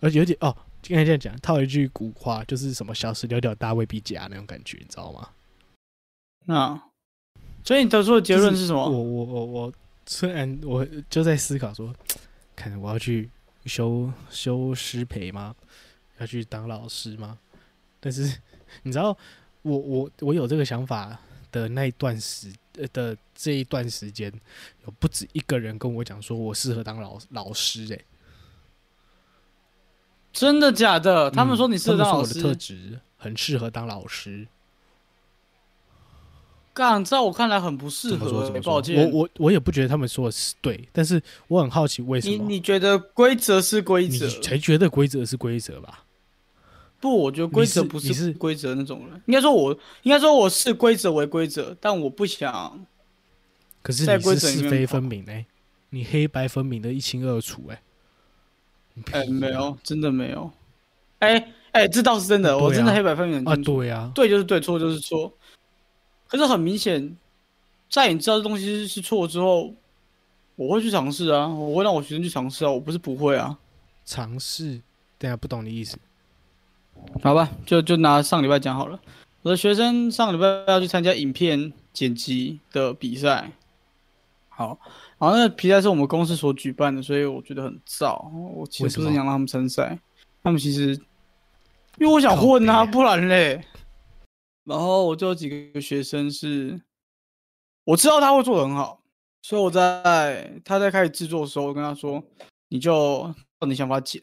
[0.00, 5.30] 而且有点哦，刚才这样讲，套一句古话，就是什么小时了了，大未必假那种感觉，你知道吗？
[6.44, 6.80] 那，
[7.64, 8.96] 所以你得出的结论是什我么？
[9.02, 9.72] 我我我
[10.06, 11.92] 虽然我就在思考说，
[12.54, 13.28] 看我要去
[13.66, 15.54] 修修师培吗？
[16.18, 17.38] 要去当老师吗？
[18.00, 18.22] 但是
[18.82, 19.16] 你知道，
[19.62, 21.18] 我我我有这个想法
[21.52, 24.32] 的那一段时呃的这一段时间，
[24.84, 28.04] 有不止一个人跟我讲说我适合当老老师、欸，
[30.32, 31.30] 真的假的？
[31.30, 34.46] 他们嗯说你适合当老他们说我的特师，质很适合当老师。
[36.76, 38.14] 干，在我看来很不适？
[38.16, 38.52] 合欸。
[38.52, 38.60] 怎？
[38.60, 44.42] 抱歉，我我我也不觉得他们说的是对，但是我很好奇为什么你你觉得规则是规则你？
[44.42, 46.04] 才觉得规则是规则吧？
[47.00, 49.22] 不，我觉得规则不你是规则那种人。
[49.24, 52.84] 应该说我，应该说我是规则为规则，但我不想。
[53.80, 55.46] 可是你是规则是非分明哎、
[55.88, 57.80] 你黑白分明的一清二楚哎、
[58.92, 60.50] 你哎、没有，真的没有。
[61.20, 63.78] 哎、哎、这倒是真的，啊我真的黑白分明很啊，清楚。
[63.78, 65.32] 对啊，对就是对，错就是错。
[66.28, 67.16] 可是很明显，
[67.88, 69.72] 在你知道这东西是是错之后，
[70.56, 73.58] 我会去尝试啊，我会让我学生去尝试啊，我不是不会啊。
[74.04, 74.80] 尝试，
[75.18, 75.98] 等一下不懂你意思。
[77.22, 78.98] 好吧，就就拿上礼拜讲好了。
[79.42, 83.52] 我的学生上礼拜要去参加影片剪辑的比赛，
[84.48, 84.78] 好，
[85.18, 88.28] 然后那个比赛是我们公司所举办的，所以我觉得很燥。
[88.54, 89.96] 我其实不是想让他们参赛，
[90.42, 90.98] 他们其实
[91.98, 93.64] 因为我想混啊，不然嘞。
[94.66, 96.82] 然后我就有几个学生是，
[97.84, 99.00] 我知道他会做的很好，
[99.42, 102.22] 所以我在他在开始制作的时候，我跟他说，
[102.68, 104.20] 你就照你想法剪，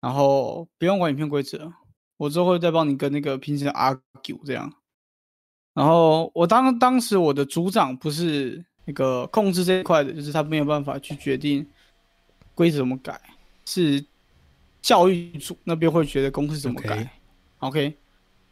[0.00, 1.72] 然后不用管影片规则，
[2.16, 4.72] 我之后会再帮你跟那个评审 argue 这样。
[5.74, 11.64] 然后我当当时我的组长不是那个控制这一块的，就是他没有办法去决定
[12.54, 13.20] 规则怎么改，
[13.66, 14.04] 是
[14.82, 17.08] 教育组那边会觉得公式怎么改。
[17.60, 17.96] OK，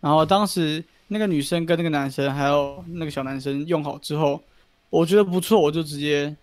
[0.03, 4.43] 然后当时那个女生跟那个男生还有那个小男生用好之后，
[4.91, 6.37] 我觉得不错，我就直接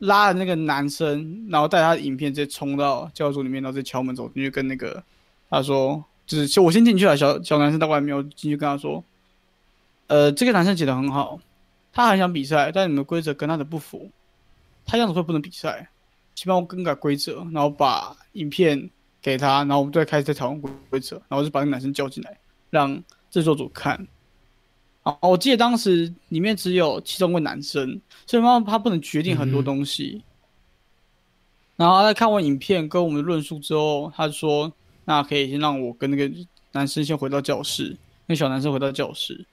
[0.00, 5.02] 拉了那个男生，然后带他的影片直接冲到教组里面，然后直接敲门走进去跟那个
[5.48, 9.02] 他说，就是我先进去了，小小男生到外面，我进去跟他说，
[10.08, 11.38] 呃，这个男生写的很好，
[11.92, 14.10] 他很想比赛，但你们规则跟他的不符，
[14.84, 15.88] 他这样子会不能比赛，
[16.34, 18.90] 请帮我更改规则，然后把影片
[19.22, 22.38] 给他，然后我们再开始再讨论规则，然后就把那个男生叫进来，
[22.70, 24.06] 让制作组看。
[25.02, 30.22] 哦，我记得当时里面只有其中一位男生，所以妈妈她不能决定很多东西。
[31.76, 34.72] 然后他在看完影片跟我们的论述之后，他说
[35.06, 36.28] ：“那可以先让我跟那个
[36.72, 39.46] 男生先回到教室，那小男生回到教室，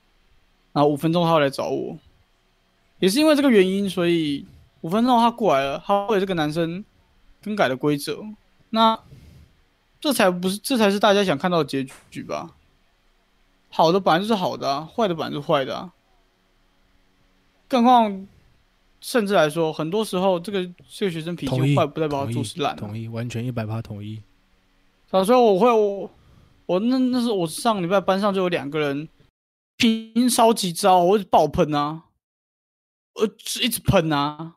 [0.74, 2.00] 然后五分钟他会来找我。
[2.98, 4.44] 也是因为这个原因，所以
[4.82, 6.84] 五分钟他过来了，他为这个男生
[7.44, 8.20] 更改了规则。
[8.72, 9.00] 那
[10.02, 12.55] 这才不是，这才是大家想看到的结局吧？
[13.76, 15.92] 好的本来就是好的啊，坏的本来就是坏的啊。
[17.68, 18.28] 更何况，
[19.02, 22.76] 甚至来说，很多时候这个这个学生脾，气坏，不代表他做事烂、啊。
[22.78, 24.24] 同意，完全一百趴同意。
[25.12, 26.10] 小时候我会我
[26.68, 29.10] 我那那是我上礼拜班上就有两个人
[29.76, 32.04] 拼烧几招，我一直爆喷啊，
[33.16, 33.26] 我
[33.62, 34.56] 一直喷啊，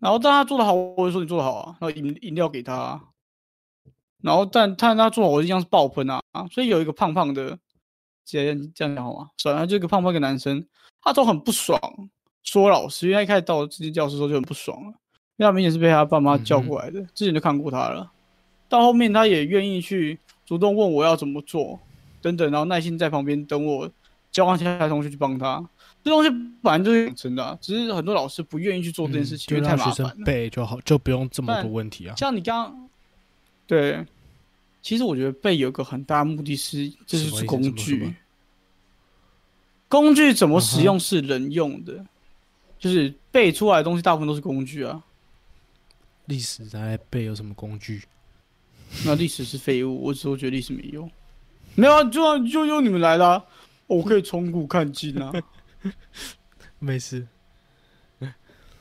[0.00, 3.04] 然后但他做的好，我就说你做的好啊，然后饮饮料给他啊，
[4.20, 7.56] 然后但但他做好，我一样是爆喷啊，所以有一个胖胖的，
[8.24, 9.30] 这样这样讲好吗？
[9.38, 10.64] 算了，就一个胖胖一个男生，
[11.02, 11.78] 他都很不爽，
[12.42, 14.88] 说老师，因为他一开始到自己教室的时候就很不爽了，
[15.36, 18.10] 因为他明显是被他爸妈叫过来的，之前就看过他了。
[18.68, 21.78] 到后面他也愿意去主动问我要怎么做，
[22.20, 23.90] 等等，然后耐心在旁边等我
[24.30, 25.62] 教完其他同学去帮他。
[26.02, 26.30] 这东西
[26.62, 30.24] 本来就是养成的啊、只是很多老师不愿意去做这件事情，因为太让学生麻烦了。
[30.24, 32.14] 背就好，就不用这么多问题啊。
[32.16, 32.88] 像你刚刚，
[33.66, 34.04] 对，
[34.82, 38.14] 其实我觉得背有个很大的目的是，这就是工具。
[39.88, 42.04] 工具怎么使用是人用的，
[42.78, 45.02] 就是背出来的东西大部分都是工具啊。
[46.26, 48.02] 历史拿来背有什么工具？
[49.06, 51.10] 那历史是废物，我只会觉得历史没用。
[51.74, 53.44] 没有啊，就就用你们来啦、啊，
[53.86, 55.32] 我可以从古看今啊。
[56.78, 57.26] 没事，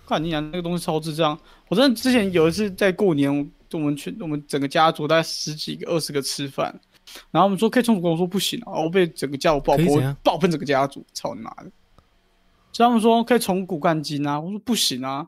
[0.05, 1.37] 看你讲那个东西超智障！
[1.67, 6.77] 我真的之前有一次在过年，我们去我们整个家族大概十几个、二十个吃饭，
[7.31, 11.71] 然后我们说可以冲突，跟我说不行啊，我被整个家族爆破爆喷整个家族，操你妈的！
[12.73, 15.27] 所以他们说可以从古干今啊，我说不行啊，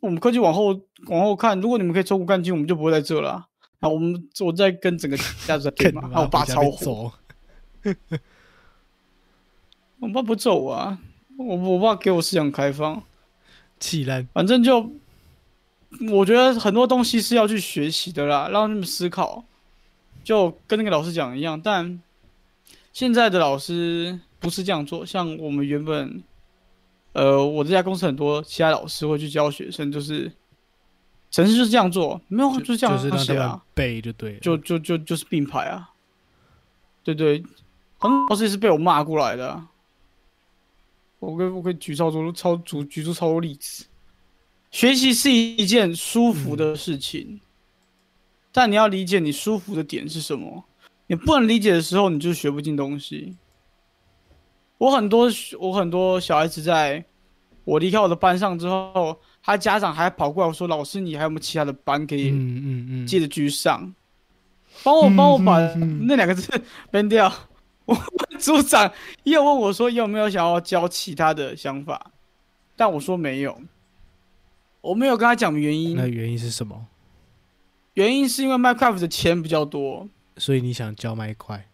[0.00, 3.46] 我们科技往后往后看，如果你们可以从古干今，我们就不会在这了
[3.80, 3.88] 啊。
[3.88, 7.12] 我们我在跟整个家族在对 嘛，看然后我爸超火，
[9.98, 10.98] 我爸不揍我啊，
[11.36, 13.02] 我我爸给我思想开放，
[13.78, 14.26] 气烂。
[14.32, 14.90] 反正就，
[16.10, 19.44] 我觉得很多东西是要去学习的啦，让他们思考，
[20.22, 21.60] 就跟那个老师讲一样。
[21.60, 22.00] 但
[22.92, 26.22] 现在的老师不是这样做，像我们原本，
[27.12, 30.30] 呃，我这家公司很多其他老师会去教学生，就是
[31.30, 34.38] 程式就是这样做，没有啊就是这样就是让他们写啊，背就对了。
[34.38, 35.90] 就就就就是并排啊，
[37.02, 37.42] 对对，
[37.98, 39.68] 很多老师也是被我骂过来的啊、
[41.18, 43.86] 我可以我可以举超多超举举出超多例子。
[44.70, 47.40] 学习是一件舒服的事情，
[48.52, 50.64] 但你要理解你舒服的点是什么。
[51.06, 53.36] 你不能理解的时候，你就学不进东西。
[54.78, 55.28] 我很多
[55.58, 57.04] 我很多小孩子在
[57.64, 63.92] 我离开我的班上之后，他家长还跑过来说：“老师，你还有没有其他的班可以嗯嗯嗯，接着继续上，
[64.84, 66.48] 帮我帮我把那两个字
[66.92, 67.32] ban 掉。
[67.84, 67.96] 我
[68.38, 68.90] 组长
[69.24, 72.12] 也有问我说有没有想要教其他的想法，
[72.76, 73.60] 但我说没有，
[74.80, 76.86] 我没有跟他讲原因那，原因是什么？
[77.94, 81.66] 原因是因为 Minecraft 的钱比较多，所以你想教麦块？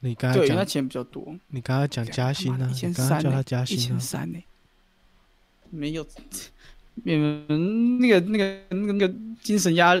[0.00, 1.36] 你刚才对，因为他讲，钱比较多。
[1.48, 4.38] 你刚刚讲加薪呢、一你刚刚叫他，加一薪呢、千三呢，
[5.70, 6.06] 没有，
[6.94, 9.94] 你们那个那个那个那个精神压，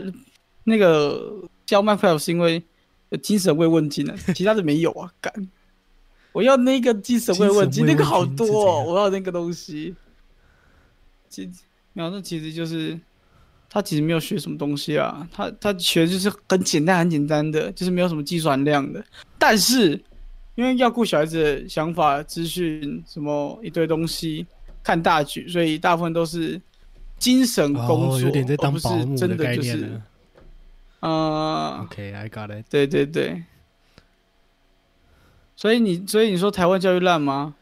[0.64, 2.62] 那个交 Minecraft 是因为
[3.10, 5.32] 有精神慰问金啊， 其他的没有啊，干。
[6.32, 9.94] 我要那个精神慰问金，那个好多、哦，我要那个东西。
[11.28, 11.50] 其实
[11.92, 12.98] 没有，那其实就是
[13.70, 19.04] 他其实没有学什么东西啊，他他学的就是很简单很简单的，就是没有什么技术含量的。
[19.38, 20.00] 但是
[20.54, 24.46] 因为要顾小孩子的想法、资讯什么一堆东西，
[24.82, 26.60] 看大局，所以大部分都是
[27.18, 30.02] 精神工作，哦，有点在当保姆真概就是念了。
[31.00, 32.64] 呃，OK，I、got it。
[32.68, 33.44] 对对对。
[35.54, 37.54] 所以你所以你说台湾教育烂吗？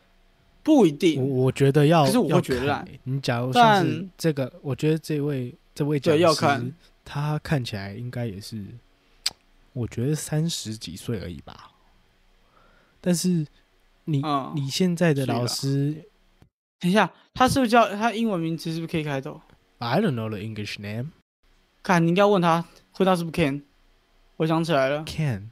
[0.66, 6.74] 不一定，我觉得要，可是我会觉得你假如像是这个，我觉得这位这位讲师看。
[7.04, 8.64] 他看起来应该也是，
[9.72, 11.70] 我觉得三十几岁而已吧。
[13.00, 13.46] 但是
[14.06, 14.52] 你、嗯。
[14.56, 16.04] 你现在的老师
[16.80, 19.40] 等一下，他是不是叫他英文名字是不是可以开头
[19.78, 21.10] ？，I don't know the English name
[21.84, 23.62] 看你应该问他，回答是不是 Ken？
[24.38, 25.04] 我想起来了。
[25.04, 25.46] can，，Ken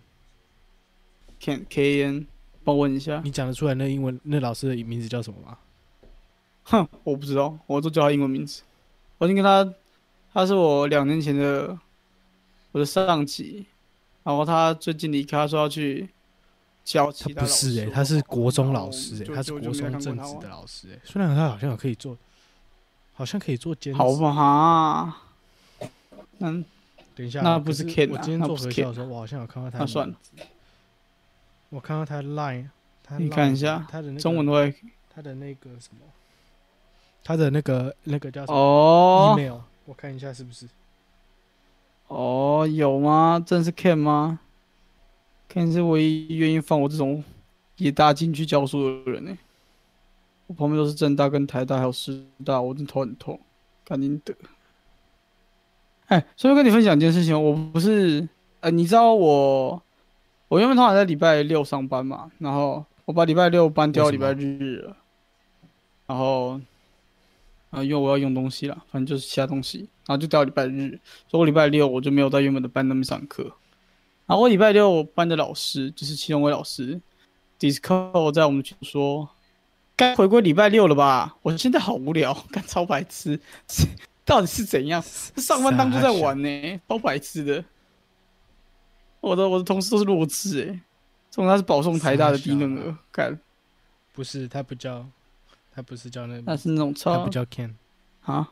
[1.71, 2.27] K A N，
[2.65, 3.21] 帮我问一下。
[3.25, 5.59] 你讲得出来那英文那老师的名字叫什么吗？
[6.65, 8.63] 哼，我不知道，我都叫他英文名字。
[9.19, 9.71] 我已经跟他，
[10.33, 11.79] 他是我两年前的
[12.73, 13.67] 我的上级，
[14.23, 16.09] 然后他最近离开，他说要去
[16.83, 17.67] 教其他老师。
[17.67, 22.17] 不是诶、他是国中老师诶、就他是国中正职看过他的老师诶、虽然他好像有可以做，
[23.13, 23.99] 好像可以做兼职。
[23.99, 25.23] 好吧哈，
[26.39, 26.65] 嗯，
[27.15, 29.79] 等一下，那不是 Ken 我今天做核销的时候，我好像有看到他。
[29.79, 30.15] 那算了，，
[31.75, 32.69] 我看到他的 line，
[33.03, 34.73] 他你看一下他的那个中文，都会
[35.13, 36.07] 他的那个什么，
[37.25, 40.69] 他的那个那个叫什么、哦 email，我看一下是不是？
[42.07, 43.43] 哦，有吗？
[43.45, 44.39] 真的是 Ken 吗
[45.53, 47.25] ？Ken 是唯一愿意放我这种
[47.79, 49.37] 野大进去教书的人呢。
[50.47, 53.41] 我旁边都是正大跟台大还有师大，我真的头很痛，
[53.85, 54.33] 赶紧得。
[56.07, 58.29] 哎，所以跟你分享一件事情，我不是
[58.61, 59.83] 呃，你知道我
[60.55, 64.97] 我原本通常在礼拜六上班嘛，然后我把礼拜六搬掉到礼拜日了，
[66.07, 66.61] 然后
[67.71, 70.91] 啊、因为我要用东西了，反正就是其他东西，然后就调礼拜日，
[71.29, 73.43] 所以我礼拜六我就没有在原本的班那边上课。
[74.27, 77.01] 然后我礼拜六班的老师就是其中一位老师
[77.59, 79.29] ，Disco 在我们群说，
[79.97, 81.35] 该回归礼拜六了吧？
[81.43, 83.41] 我现在好无聊，干超白痴，
[84.25, 85.03] 到底是怎样？
[85.03, 87.65] 上班当作在玩呢、超白痴的。
[89.25, 90.81] 我的我的同事都是弱智哎、
[91.31, 93.39] 这种他是保送台大的低能儿，干
[94.13, 95.05] 不是，他不叫，
[95.75, 97.73] 他不是叫那个那，是那种超他不叫 Ken，
[98.23, 98.49] 啊，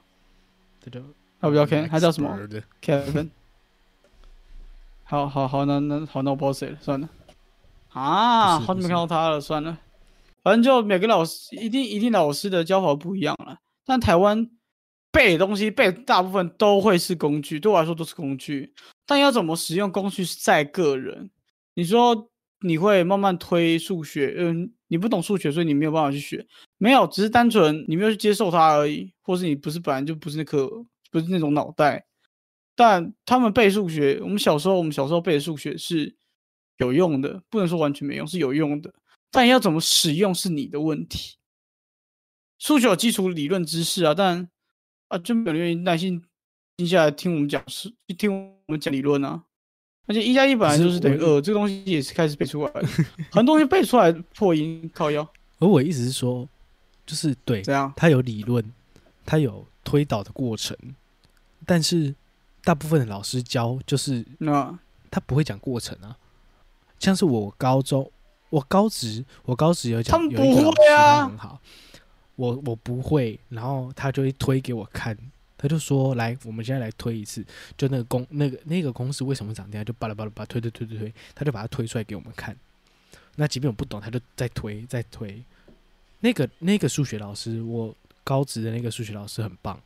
[0.81, 1.01] 他叫
[1.41, 2.37] 他不叫 Ken，他叫什么
[2.83, 3.31] ？Kevin。
[5.05, 7.09] 好好好，那那好，那我不知道谁了，算了。
[7.91, 9.79] 啊，好久没看到他了，算了。
[10.43, 14.51] 反正就每个老师一定一定老师的教法不一样了，但台湾
[15.13, 18.75] 背的东西背大部分都会是工具，对我来说都是工具，
[19.07, 21.31] 但要怎么使用工具是在个人。
[21.75, 26.45] 你说你会慢慢推数学，嗯，你不懂数学，所以你没有办法去学，
[26.79, 30.67] 没有，只是单纯你没有去接受它而已，或是你不是本来就不是那颗
[31.11, 32.07] 不是那种脑袋。
[32.75, 36.17] 但他们背数学，我们小时候我们小时候背的数学是
[36.79, 38.93] 有用的，不能说完全没用，是有用的。
[39.31, 41.37] 但要怎么使用是你的问题。
[42.59, 44.49] 数学有基础理论知识啊，但
[45.13, 46.23] 啊就没有人愿意耐心
[46.79, 49.43] 静下来听我们讲是听我们讲理论啊。
[50.07, 52.83] 而且一加一本来就是等于二，这个东西也是开始背出来的，
[53.31, 55.27] 很多东西背出来破音靠腰，
[55.61, 56.49] 而我意思是说，
[57.07, 57.93] 就是对，这样？
[57.97, 58.65] 它有理论，
[59.25, 60.77] 他有推导的过程，
[61.65, 62.13] 但是
[62.65, 64.77] 大部分的老师教就是那
[65.09, 66.17] 他不会讲过程啊。
[66.99, 68.11] 像是我高中，
[68.51, 71.61] 我高职，我高职有讲，他们不会啊很好，
[72.37, 75.17] 我我不会，然后他就会推给我看，
[75.57, 77.45] 他就说来，我们现在来推一次，
[77.77, 82.57] 就那个公那个那个公式为什么长这样，就巴拉巴拉巴拉推推推推推，他就把它推出来给我们看。
[83.37, 85.43] 那即便我不懂，他就再推再推。
[86.21, 89.81] 那个那个数学老师，我高职的那个数学老师很棒。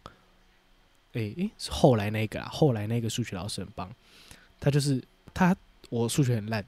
[1.13, 3.91] 诶、诶，是后来那个啊，后来那个数学老师很棒，
[4.61, 5.03] 他就是
[5.33, 5.57] 他
[5.89, 6.63] 我数学很烂，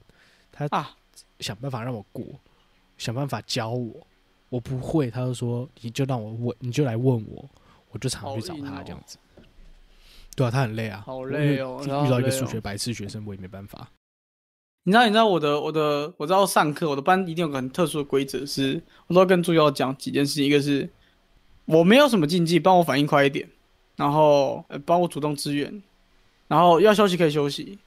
[0.51, 0.95] 他啊
[1.39, 2.25] 想办法让我过，
[2.97, 4.07] 想办法教我，
[4.49, 7.49] 我不会，他就说你就让我问，你就来问我，
[7.91, 9.17] 我就常去找他这样子。
[10.35, 13.89] 对啊，他很累啊，好累哦遇到一个数学白痴学生，我也没办法。
[14.83, 20.89] 你知道，你知道我的我的我知道上课，我的班一定有个很特殊的规则，是我都要跟助教讲几件事情，一个是
[21.65, 23.47] 我没有什么禁忌，帮我反应快一点，
[23.97, 25.83] 然后呃帮我主动支援，
[26.47, 27.77] 然后要休息可以休息。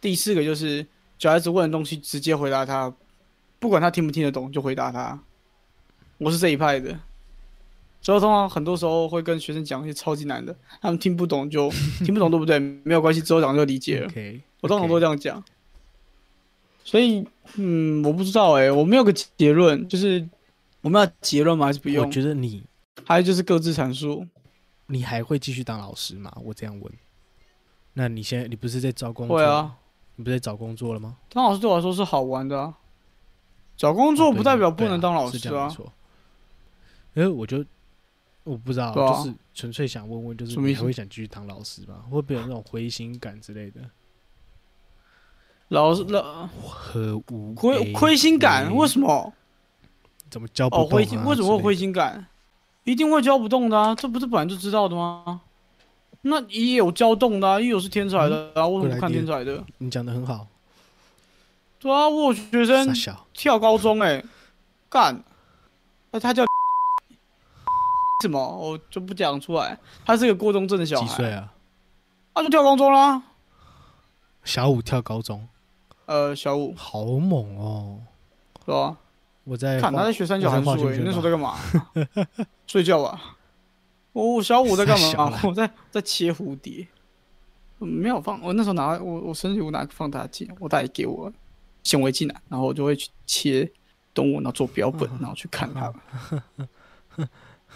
[0.00, 0.86] 第四个就是
[1.18, 2.94] 小孩子问的东西直接回答他，
[3.58, 5.20] 不管他听不听得懂，就回答他。
[6.18, 6.98] 我是这一派的，
[8.00, 11.70] 所以通常很多时候会跟学生讲一些超级难的，他们听不懂就
[12.04, 12.58] 听不懂，对不对？
[12.58, 14.10] 没有关系，之后讲就理解了。
[14.60, 15.42] 我通常都这样讲。
[16.84, 20.26] 所以，嗯，我不知道哎、我没有个结论，就是
[20.80, 21.66] 我们要结论吗？
[21.66, 22.10] 还是不用我用？
[22.10, 22.64] 觉得你
[23.04, 24.26] 还有就是各自阐述。
[24.86, 26.32] 你还会继续当老师吗？
[26.42, 26.92] 我这样问。
[27.92, 29.36] 那你现在你不是在找工作？
[29.36, 29.76] 会啊，
[30.16, 31.18] 你不是在找工作了吗？
[31.28, 32.74] 当老师对我来说是好玩的啊，
[33.76, 35.70] 找工作不代表不能当老是师啊。
[37.18, 37.64] 因为我就
[38.44, 42.04] 我不知道，啊就是纯粹想问问，就是你还会想继续当老师吗？
[42.08, 43.80] 会不会有那种灰心感之类的？
[45.66, 49.32] 老师老何无亏亏心感，为什么？
[50.30, 51.86] 怎么教不哦，动、啊灰心为什么会灰心？
[51.86, 52.24] 心感？
[52.84, 55.40] 一定会教不动的啊，这不是本来就知道的吗？
[56.22, 59.64] 那也有教动的啊，也有是天才的啊，为什么看天才的？
[59.78, 60.46] 你讲的很好，
[61.80, 62.94] 对啊，我有学生，
[63.32, 64.24] 跳高中哎、
[64.88, 65.20] 干，
[66.12, 66.44] 那他叫
[68.20, 68.38] 什么？
[68.56, 69.78] 我就不讲出来。
[70.04, 71.52] 他是个过动症的小孩，几岁啊？
[72.34, 73.22] 他就跳高中啦。
[74.44, 75.46] 小五跳高中，
[76.06, 78.00] 呃，小五好猛哦！
[78.64, 78.96] 是吧？
[79.44, 81.56] 我在看他在学三角函数哎、我在画圈圈那时候在干嘛？
[82.66, 83.36] 睡觉吧。
[84.12, 85.40] 我我小五在干嘛傻 小啦？
[85.44, 86.86] 我在在切蝴蝶。
[87.80, 91.32] 嗯没有放，我那时候拿我我生日我拿个放大镜，我大爷给我
[91.84, 93.70] 显微镜来，然后我就会去切
[94.12, 95.94] 动物，然后做标本，然后去看它。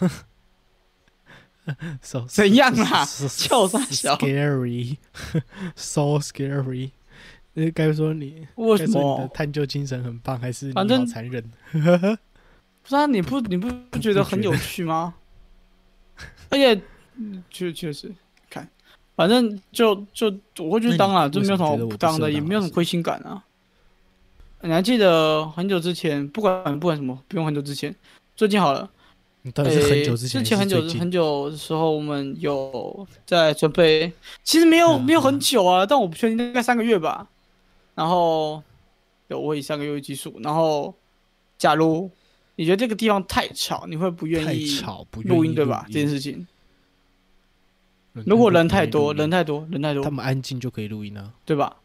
[2.03, 6.91] so 怎样啦 so- 笑啥笑 scary，so scary。
[7.55, 9.29] 那该说你为什么？
[9.35, 11.45] 探究精神很棒，还是你反正好残忍？
[11.71, 11.79] 不
[12.89, 15.15] 是啊，你不你不不觉得很有趣吗？
[16.49, 16.81] 而且，
[17.17, 18.11] 嗯确确实，
[18.49, 18.67] 看，
[19.15, 23.45] 反正就就我会去当啊，就没有什么不不当的，也没有什么亏心感啊。
[24.63, 27.95] 你还记得很久之前，不管不管什么，不用很久之前，
[28.35, 28.89] 最近好了，你
[29.51, 34.13] 到底是很久之前很久很久的时候，我们有在准备，
[34.45, 37.29] 其实没有嗯没有很久啊，但我不确定，大概三个月吧。
[37.95, 38.63] 然后
[39.27, 40.95] 有我以三个月为基数，然后
[41.59, 42.09] 假如
[42.55, 44.81] 你觉得这个地方太吵，你会不愿意
[45.25, 45.85] 录音对吧？
[45.89, 46.47] 这件事情，
[48.15, 51.33] 嗯如果人太多，人太多，人太多他，们安静就可以录音啊。
[51.45, 51.77] 对吧？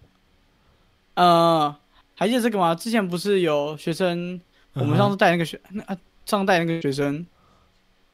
[1.15, 1.75] 呃，
[2.13, 2.75] 还记得这个吗？
[2.75, 4.39] 之前不是有学生，
[4.73, 7.25] 我们上次带那个学，那啊上次带那个学生，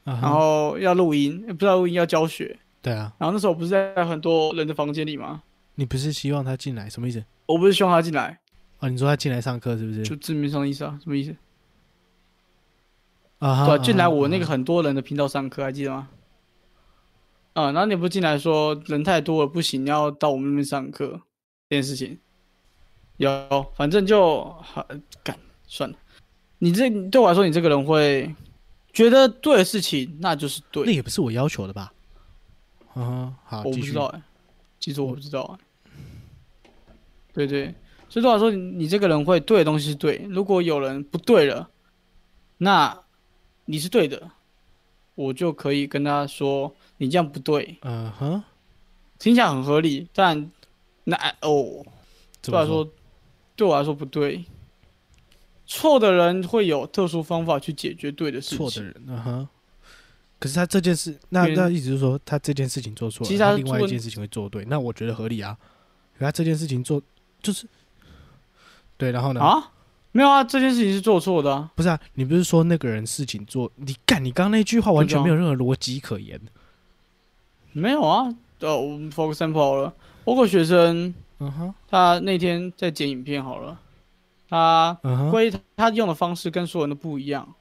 [0.04, 5.42] 然后要录音，不知道录音要教学，对啊，然后那时候不是在很多人的房间里吗？
[5.74, 7.24] 你不是希望他进来，什么意思？
[7.46, 8.38] 我不是希望他进来，
[8.80, 10.02] 哦，你说他进来上课是不是？
[10.02, 11.34] 就字面上的意思啊，什么意思？
[13.38, 16.08] 啊哈，对、啊，进来我那个很多人的频道上课，还记得吗？
[17.54, 21.20] 啊、然后你不进来说人太多了不行，要到我们那边上课
[21.68, 22.18] 这件事情，
[23.18, 24.84] 有，反正就好
[25.22, 25.96] 干算了。
[26.58, 28.34] 你这对我来说，你这个人会
[28.94, 30.92] 觉得对的事情，那就是对那。
[30.92, 31.92] 也不是我要求的吧？
[32.94, 34.22] 嗯哼，好，我不知道哎、
[34.78, 36.70] 其实我不知道哎、
[37.32, 37.74] 对对，
[38.08, 41.68] 所以对我来说，你你这个人会对的东西是对，如果有人不对了，
[42.58, 42.96] 那
[43.64, 44.30] 你是对的，
[45.16, 48.42] 我就可以跟他说你这样不对，嗯哼，
[49.18, 50.50] 听起来很合理，但
[51.02, 51.84] 那哦，
[52.40, 52.66] 对我来？
[52.66, 52.88] 说，
[53.56, 54.44] 对我来说不对。
[55.66, 58.58] 错的人会有特殊方法去解决对的事情。
[58.58, 59.48] 错的人，嗯哼。
[60.38, 65.56] 可是他这件事，那那意思就是说，他这件事情做错了，其实他他另外一件事情会做对，那我觉得合理啊。
[66.18, 67.00] 可他这件事情做
[67.40, 67.66] 就是
[68.98, 69.40] 对，然后呢？
[69.40, 69.72] 啊，
[70.12, 71.70] 没有啊，这件事情是做错的啊。
[71.74, 76.38] 不是啊，你不是说那个人事情做，你干，你刚刚那句话完全没有任何逻辑可言。
[77.72, 79.94] 没有啊，呃，我们 for example 好了，
[80.24, 83.80] 我有个学生，嗯哼，他那天在剪影片好了，
[84.48, 87.54] 他嗯哼，归他用的方式跟所有人都不一样，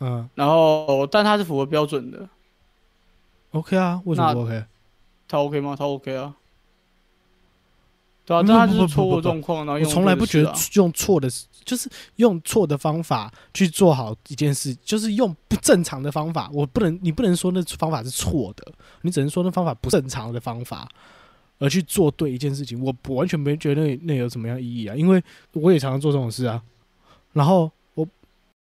[0.00, 0.28] 嗯。
[0.34, 2.28] 然后但他是符合标准的
[3.52, 4.64] ，，OK 啊，为什么不 OK？
[5.28, 5.74] 他 OK 吗？
[5.76, 6.34] 他 OK 啊，
[8.24, 11.28] 对啊，不但他就是错误状况，然后我从来不觉得用错的，
[11.64, 16.48] 就是用错的方法去做好一件事，就是用不正常的方法。
[16.52, 18.72] 我不能，你不能说那方法是错的，
[19.02, 20.88] 你只能说那方法不正常的方法，
[21.58, 22.82] 而去做对一件事情。
[22.82, 26.62] 我我完全没觉得那那有什么样意义啊，因为我也常常做这种事啊。
[27.32, 28.06] 然后我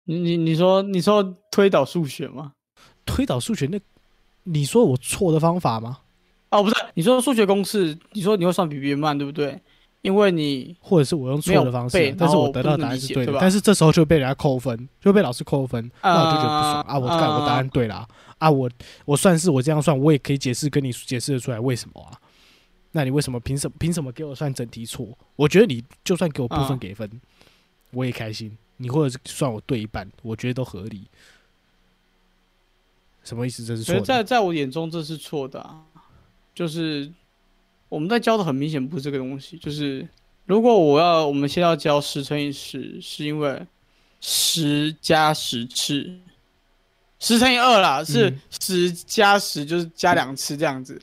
[0.05, 2.53] 你你你说你说推导数学吗？
[3.05, 3.79] 推导数学，那
[4.45, 5.99] 你说我错的方法吗？
[6.51, 9.61] 哦，不是，你说数学公式，你说你会算比别人慢，对不对？
[10.03, 16.99] 因为你或者是我用错的方式但是我得到的答案是对的，但是这时候就被人家扣分，就被老师扣分，那我就觉得不爽啊啊！
[16.99, 18.09] 我干，我答案对啦
[18.39, 18.51] 啊！
[18.51, 18.71] 我
[19.05, 22.17] 我算是我这样算，我也可以解释跟你解释得出来为什么啊？
[22.93, 25.17] 那你为什么凭什么凭什么给我算整题错？
[25.37, 27.09] 我觉得你就算给我部分啊给分，
[27.93, 28.57] 我也开心。
[28.79, 31.07] 你或者是算我对一半，我觉得都合理。
[33.23, 33.63] 什么意思？
[33.65, 35.85] 这是错在在我眼中这是错的、啊，
[36.55, 37.13] 就是
[37.89, 39.59] 我们在教的很明显不是这个东西。
[39.59, 40.09] 就是
[40.47, 43.67] 如果我要我们先要教十乘以十，是因为
[44.21, 46.19] 十加十次，
[47.19, 51.01] 十乘以二啦，是嗯十加十就是加两次这样子。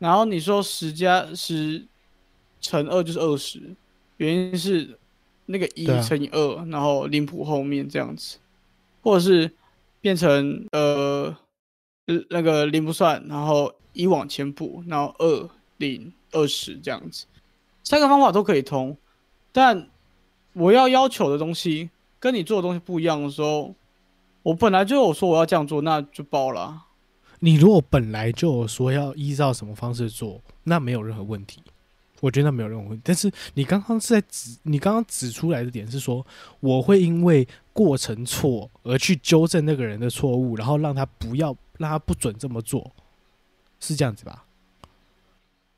[0.00, 1.86] 然后你说十加十
[2.60, 3.60] 乘二就是二十，
[4.16, 4.98] 原因是
[5.46, 8.38] 那个一乘以二，然后零谱后面这样子，
[9.02, 9.52] 或者是
[10.00, 11.36] 变成呃
[12.06, 17.26] 呃那个零不算，然后一往前补，然后二零二十这样子，
[17.84, 18.96] 三个方法都可以通，
[19.52, 19.88] 但
[20.54, 23.74] 我要要求的东西跟你做的东西不一样的时候，
[24.42, 26.86] 我本来就有说我要这样做，那就爆了啊、
[27.40, 31.62] 你如果本来就有说要依照什么方式做，那没有任何问题，
[32.20, 33.02] 我觉得那没有任何问题。
[33.04, 36.24] 但是你刚刚是在指，你刚刚指出来的点是说，
[36.60, 42.94] 我会因为过程错而去纠正那个人的错误，然后让他不要让他不准这么做，
[43.80, 44.44] 是这样子吧？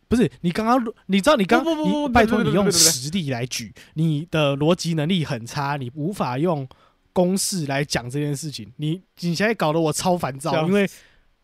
[0.08, 6.68] 不是，你刚刚你知道你刚不不不拜托你用实例来举，你的逻辑能力很差，你无法用
[7.14, 8.70] 公式来讲这件事情。
[8.76, 10.86] 你你现在搞得我超烦躁，因为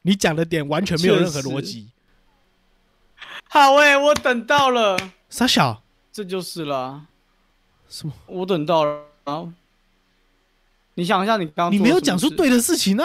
[0.02, 1.90] 你讲的点完全没有任何逻辑。
[3.48, 5.82] 好诶、我等到了，傻小
[6.12, 7.06] 这就是了，
[7.88, 8.12] 什么？
[8.26, 9.04] 我等到了。
[9.24, 9.52] 啊
[10.94, 13.04] 你想一下，你刚刚你没有讲出对的事情啊！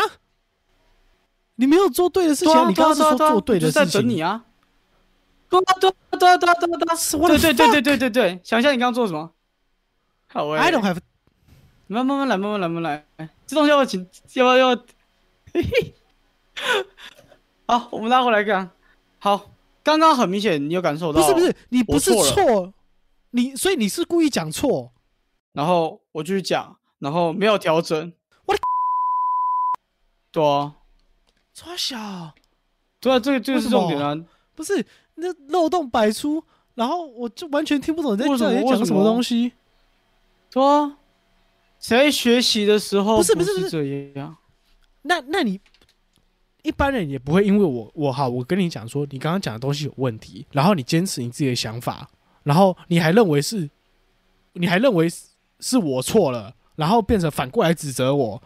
[1.55, 4.19] 你没有做对的事情你刚刚是说做对的在等你。
[4.19, 4.45] 啊。
[5.47, 9.31] 对啊，对啊，对啊，对啊，对啊，对啊，What the 对对对对对对对，想一下你刚刚做什么？
[10.27, 10.97] 好诶、I don't have
[11.85, 13.05] 慢慢慢来，慢慢来，慢慢来。
[13.17, 14.09] 哎这东西要不要请？
[14.33, 14.75] 要不要？
[15.53, 15.93] 嘿嘿。
[17.67, 18.69] 好，我们拉回来看。
[19.19, 19.51] 好，
[19.83, 22.73] 刚刚很明显你有感受到，不是不是，你不是错，
[23.31, 24.91] 你所以你是故意讲错。
[25.53, 28.13] 然后我继续讲，然后没有调整。
[28.45, 28.59] 我的
[30.31, 30.75] 对啊，
[31.53, 32.33] 抓小
[32.99, 34.17] 对啊，这个这个是重点啊。
[34.55, 34.85] 不是
[35.15, 36.43] 那漏洞百出，
[36.75, 39.53] 然后我就完全听不懂你在为什么在讲什么东西。
[40.51, 40.97] 对啊，
[41.79, 44.35] 谁学习的时候不是不不是不是这样？
[45.03, 45.59] 那那你
[46.63, 52.09] 一般人也不会因为我我好，我跟你讲说你刚刚讲的东西有问题，然后你坚持你自己的想法，
[52.43, 53.69] 然后你还认为是，
[54.53, 55.27] 你还认为是
[55.59, 58.41] 是我错了，然后变成反过来指责我。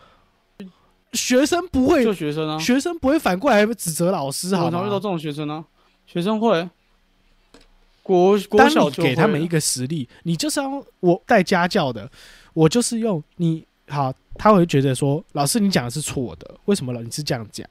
[1.14, 4.66] 学生不会就学生啊，学生不会反过来指责老师，好吗？
[4.66, 5.64] 我常遇到这种学生啊，
[6.06, 6.70] 学生会，
[8.04, 12.12] 国国当小给他们一个实力，你就是要我带家教的，
[12.54, 17.66] 我就是用你好，他会觉得说老师你讲的是错的，为什么老你是这样讲？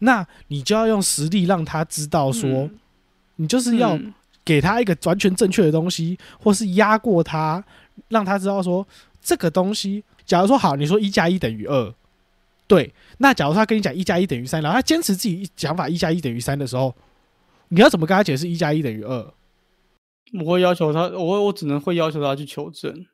[0.00, 2.78] 那你就要用实力让他知道说，嗯
[3.36, 4.12] 你就是要嗯
[4.44, 7.64] 给他一个完全正确的东西，或是压过他，
[8.08, 8.86] 让他知道说
[9.22, 11.94] 这个东西，假如说好，你说一加一等于二，
[12.66, 16.94] 对，那假如他跟你讲一加一等于三，然后他坚持自己想法一加一等于三的时候，
[17.68, 19.32] 你要怎么跟他解释一加一等于二？
[20.44, 23.06] 我会要求他，我我只能会要求他去求证。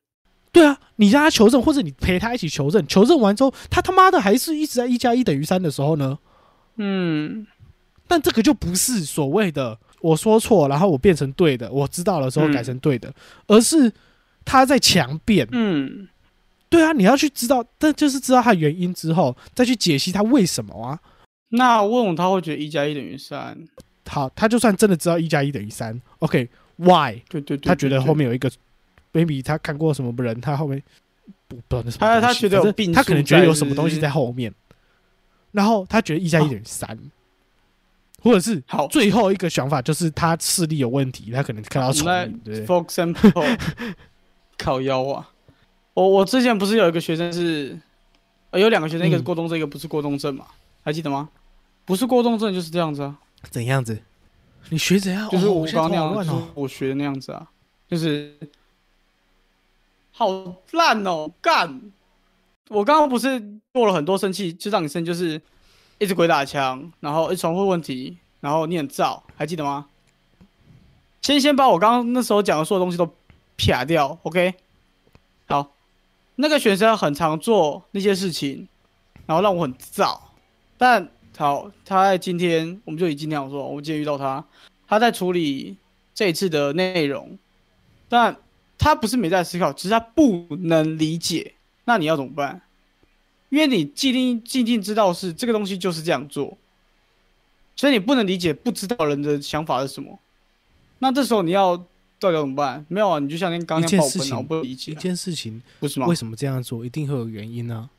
[0.52, 6.18] 对啊，你让他求证，或者你陪他一起求证，求证完之后，他他妈的还是一直在一加一等于三的时候呢？
[6.76, 7.46] 嗯，
[8.08, 13.12] 但这个就不是所谓的我说错，然后我变成对的，我知道了之后嗯改成对的，
[13.46, 13.92] 而是
[14.44, 15.46] 他在强辩。
[15.52, 16.08] 嗯，
[16.68, 20.98] 对啊，你要去知道，但就是知道他原因之后，再去解析他为什么啊。
[21.50, 23.56] 那为什么他会觉得一加一等于三？
[24.08, 28.50] 好，他就算真的知道一加一等于三，OK，Why？、对对对他觉得后面面有一个
[29.16, 30.82] ，maybe 他看过什么人，他后面
[31.48, 34.52] 不不知道那他他觉得有病他可能觉得有什么东西在后面，
[35.52, 36.98] 然后他觉得一加一哦等于三，
[38.22, 43.58] 或者是好最后一个想法就是他视力有问题，他可能看到重我们影，对不对？For example，
[44.58, 45.30] 靠腰啊！
[45.94, 47.78] 我我之前不是有一个学生是，
[48.50, 50.46] 呃，有两个学生，一个是嗯过动症，一个不是过动症嘛？
[50.82, 51.28] 还记得吗？
[51.84, 53.16] 不是过动症就是这样子啊，
[53.50, 53.98] 怎样子？
[54.68, 55.28] 你学怎样？
[55.30, 56.48] 就是我刚刚那样，就。
[56.54, 57.46] 我学的那样子啊，
[57.88, 58.34] 就是
[60.18, 60.28] 好
[60.70, 61.92] 烂哦，干！
[62.68, 63.38] 我刚刚不是
[63.74, 65.38] 做了很多生气，就让你生，就是
[65.98, 69.88] 一直鬼打墙，然后一重复问题，然后你很燥，还记得吗？
[71.20, 73.06] 先先把我刚刚那时候讲的所有东西都
[73.56, 74.54] 撇掉，OK？
[75.48, 75.74] 好，
[76.36, 78.66] 那个学生很常做那些事情，
[79.26, 80.18] 然后让我很燥，
[80.78, 81.06] 但
[81.36, 84.42] 好，他在今天，我们就以今天来说，我们今天遇到他，
[84.88, 85.76] 他在处理
[86.14, 87.38] 这一次的内容，
[88.08, 88.34] 但
[88.86, 91.54] 他不是没在思考，只是他不能理解。
[91.86, 92.62] 那你要怎么办？
[93.48, 96.56] 因为你既定既定知道是这个东西就是这样做，
[97.74, 100.18] 所以你不能理解不知道人的想法是什么。
[101.00, 101.76] 那这时候你要
[102.18, 102.86] 到底要怎么办？
[102.88, 106.14] 没有啊，你就像那刚刚爆喷啊，件事情我不理解一，件事情不是吗为？
[106.14, 107.90] 什么这样做，一定会有原因啊。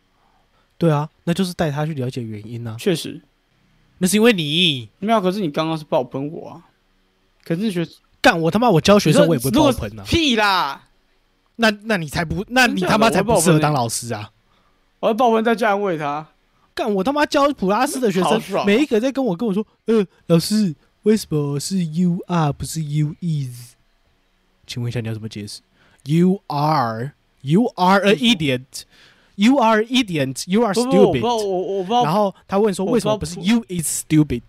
[0.78, 2.76] 对啊，那就是带他去了解原因啊。
[2.80, 3.22] 确实
[3.98, 6.66] 那是因为你没有，可是你刚刚是爆喷我啊，
[7.44, 7.88] 可是学
[8.28, 10.03] 干我他妈我教学生我也不会如果爆喷啊。
[10.03, 10.84] 屁啦，
[11.55, 14.32] 那那你才不，那你他妈才不适合当老师啊！
[14.99, 16.28] 我要爆喷再去安慰他，
[16.75, 23.75] 干我他妈教普拉斯的学生，啊每一个在跟我跟我说，呃，老师为什么是 you are 不是 you is？
[24.65, 25.61] 请问一下你要怎么解释
[26.03, 27.13] ？You are
[27.43, 28.84] you are a idiot。
[29.36, 30.43] You are idiot.
[30.47, 31.21] You are，stupid.
[31.21, 34.41] 我我不知道然后他问说为什么不是 you is stupid？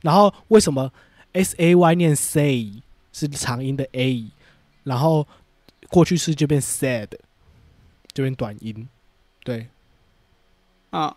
[0.00, 0.90] 然后为什么
[1.32, 2.72] s a y 念 say
[3.12, 4.30] 是长音的 a，
[4.84, 5.26] 然后
[5.88, 7.08] 过去式就变 said，
[8.12, 8.88] 就变短音。
[9.44, 9.68] 对，
[10.90, 11.14] 啊，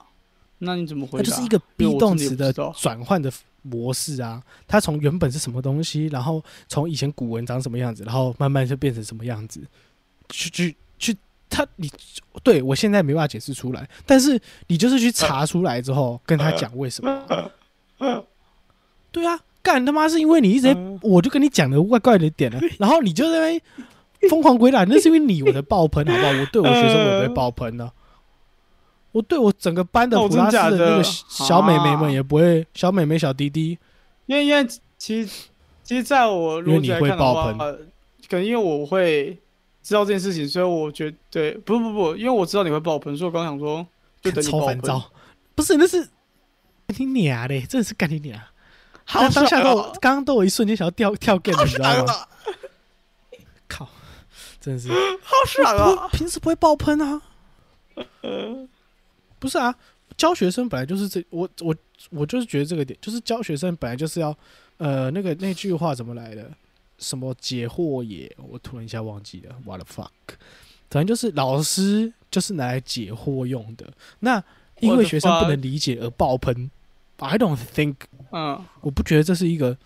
[0.60, 1.24] 那你怎么回答？
[1.24, 3.32] 它就是一个 be 动词的转换的
[3.62, 4.44] 模式啊。
[4.68, 9.62] 它从原本是什么东西，然后从以前古文长什么样子，然后慢慢就变成什么样子，
[10.30, 11.18] 去去去，
[11.50, 11.92] 他你
[12.44, 17.52] 对我现在没办法解释出来，但是你就是去查出来之后，跟他讲为什么。
[19.12, 23.60] 对啊，干他妈是因为你一直，嗯我就跟你讲的怪怪的点了， 然后你就在
[24.22, 26.30] 那疯狂鬼打，那是因为你我的爆喷好不好？
[26.30, 27.92] 我对我学生我也不会爆喷呢、
[29.12, 33.78] 我对我整个班的哦普拉斯的的那个小美眉们啊也不会，小美眉、小滴滴，
[34.28, 34.64] 因为因为
[34.98, 35.48] 其实
[35.84, 37.54] 其实在我如果你会爆话，
[38.30, 39.38] 可能因为我会
[39.82, 43.86] 知道这件事情，所以我觉得对，不不不，因为我知道你会爆喷，所以我刚想说
[44.22, 44.62] 就等你爆喷。
[44.62, 45.12] 超烦躁。
[45.56, 46.02] 不是，那是
[46.88, 48.40] 干你娘嘞，真的是干你娘！
[49.06, 52.12] 好他当下都刚刚都有一瞬间想要跳跳 game，你知道吗？
[52.12, 52.28] 啊
[53.68, 53.88] 靠，
[54.60, 54.90] 真的是
[55.24, 56.10] 好爽啊！
[56.12, 57.22] 平时不会爆喷啊。
[59.40, 59.74] 不是啊，
[60.18, 61.76] 教学生本来就是这，我我
[62.10, 64.36] 我就是觉得这个点，就是教学生本来就是要，
[64.78, 66.52] 呃，那个那句话怎么来的？
[66.98, 70.36] 什么解惑也，我突然一下忘记了，what the fuck？
[70.90, 73.86] 反正就是老师就是拿来解惑用的。
[74.20, 74.42] 那
[74.80, 76.72] 因为学生不能理解而爆喷
[77.18, 77.96] ，I don't think，
[78.32, 79.78] 嗯我不觉得这是一个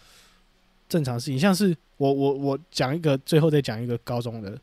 [0.87, 1.37] 正常事情。
[1.39, 4.59] 像是我我我讲一个，最后再讲一个高中的，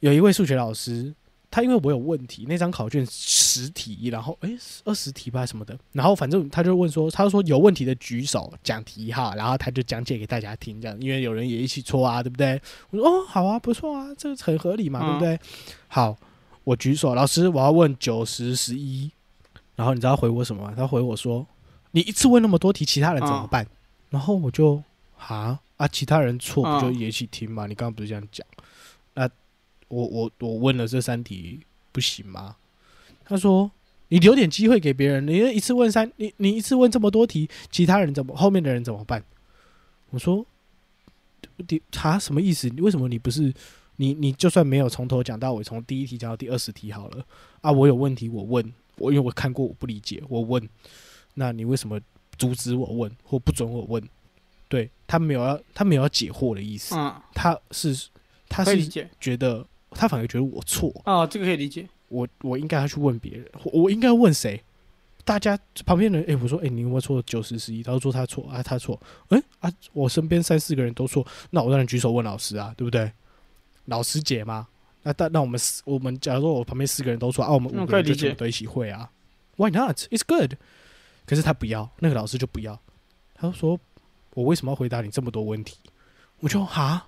[0.00, 1.12] 有一位数学老师，
[1.50, 12.60] 他因为我有问题，那张考卷十题，然后诶二十题吧什么的，然后反正他就问说，他说有问题的举手讲题哈，然后他就讲解给大家听，这样，因为有人也一起错啊，对不对？
[12.90, 15.38] 我说哦好啊，不错啊，这个很合理嘛，对不对？
[15.88, 16.16] 好，
[16.62, 19.10] 我举手，老师我要问九十十一，
[19.80, 20.74] 然后你知道他回我什么吗？
[20.76, 21.46] 他回我说，
[21.92, 23.66] 你一次问那么多题，其他人怎么办？
[24.10, 24.82] 然后我就
[25.16, 27.66] 哈啊，其他人错不就嗯也一起听吗？
[27.66, 28.46] 你刚刚不是这样讲？
[29.14, 29.26] 那
[29.88, 31.60] 我我我问了这三题
[31.92, 32.56] 不行吗？
[33.24, 33.70] 他说
[34.08, 39.24] 你留点机会给别人，你一次问三，你你一次问这么多题，其他人怎么后面的人怎么办？
[40.10, 40.44] 我说
[41.56, 42.68] 你他什么意思？
[42.76, 43.50] 为什么你不是
[43.96, 47.24] 你你就算没有从头讲到尾，从第一题讲到第二十题好了
[47.62, 47.72] 啊？
[47.72, 50.68] 我有问题我问，我因为我看过我不理解我问，
[51.34, 52.00] 那你为什么
[52.38, 54.02] 阻止我问或不准我问？
[54.68, 58.08] 对他没有要他没有要解惑的意思，嗯，他是
[58.48, 58.86] 他是
[59.18, 61.88] 觉得他反而觉得我错，啊，这个可以理解。
[62.06, 64.62] 我我应该要去问别人，我我应该问谁？
[65.24, 67.82] 大家旁边人，哎、我说，哎、你有没有错九十十一？
[67.82, 73.10] 他说他错啊，他错，哎、啊，我身边三四个人都错，那我当然举手问老师啊，对不对？
[73.86, 74.66] 老师姐嘛，
[75.02, 79.10] 那但那我们四我们假如说我旁边四个人都说啊，我们五个人就嗯可以理解全部都一起会啊
[79.56, 79.96] ，Why not?
[80.10, 80.54] It's good。
[81.26, 82.78] 可是他不要，那个老师就不要，
[83.34, 83.78] 他就说
[84.34, 85.76] 我为什么要回答你这么多问题？
[86.40, 87.06] 我就哈，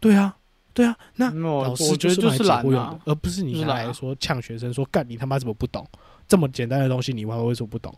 [0.00, 0.36] 对啊，
[0.74, 5.86] 对啊，那，老师我觉得是就是懒来解惑用的啊，，而不是你来说呛学生说干你他妈怎么不懂？
[6.26, 7.94] 这么简单的东西你为什么不懂？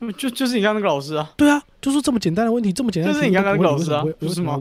[0.00, 4.58] 嗯就就是你刚刚那个老师啊，对啊，就说这么简单的问题，这么简单的题目就是你刚刚那个老师啊不是吗？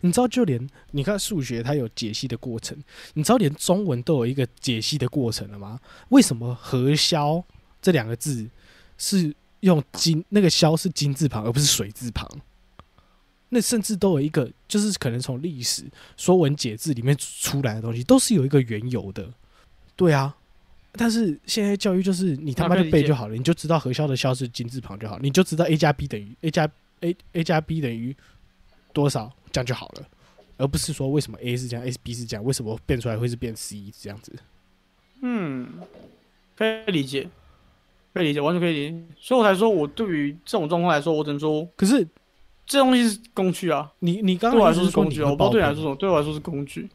[0.00, 2.76] 你知道，就连你看数学，它有解析的过程，
[3.14, 5.80] 你知道连中文都有一个解析的过程了吗？
[6.10, 7.42] 为什么核销
[7.82, 8.48] 这两个字
[8.96, 12.28] 是用金那个销是金字旁，而不是水字旁？
[13.48, 15.82] 那甚至都有一个，就是可能从历史
[16.16, 19.32] 《说文解字》里面出来的东西，都是有一个缘由的。
[19.94, 20.36] 对啊，
[20.96, 26.68] 但是现在教育就是你他妈就背就好了，你就知道核销的销是金字旁就好，你就知道 a 加 b 等于 a 加
[27.00, 28.16] a a 加 b 等于
[28.92, 30.06] 多少，这样就好了，
[30.56, 34.32] 而不是说为什么 a 是这样，s b 是这样，为什么变出来会是变 c 这样子？
[35.22, 35.68] 嗯，
[36.56, 37.28] 可以理解，
[38.12, 39.04] 可以理解，完全可以理解。
[39.18, 42.06] 所以我才说，我对于这种状况来说，我只能说可是
[42.66, 45.90] 这东西是工具啊，你你刚对我来说是工具啊，我不知道对你来说什么？
[45.90, 46.88] 么，对我来说是工具，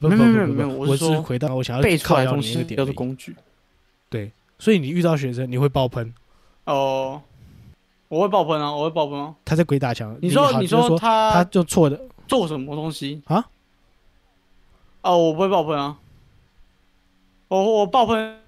[0.00, 2.76] 不没不不不有没有没有不我我是说回到我想要背出来的那个点。
[2.76, 3.34] 叫做工具。
[4.08, 6.14] 对，所以你遇到学生你会爆喷，
[6.64, 7.20] 哦，
[8.08, 9.34] 我会爆喷啊，我会爆喷啊。
[9.44, 10.16] 他在鬼打墙。
[10.22, 13.44] 你说你说他他就错的，做什么东西啊？
[15.02, 15.98] 哦，我不会爆喷啊。
[17.48, 18.38] 我我爆喷，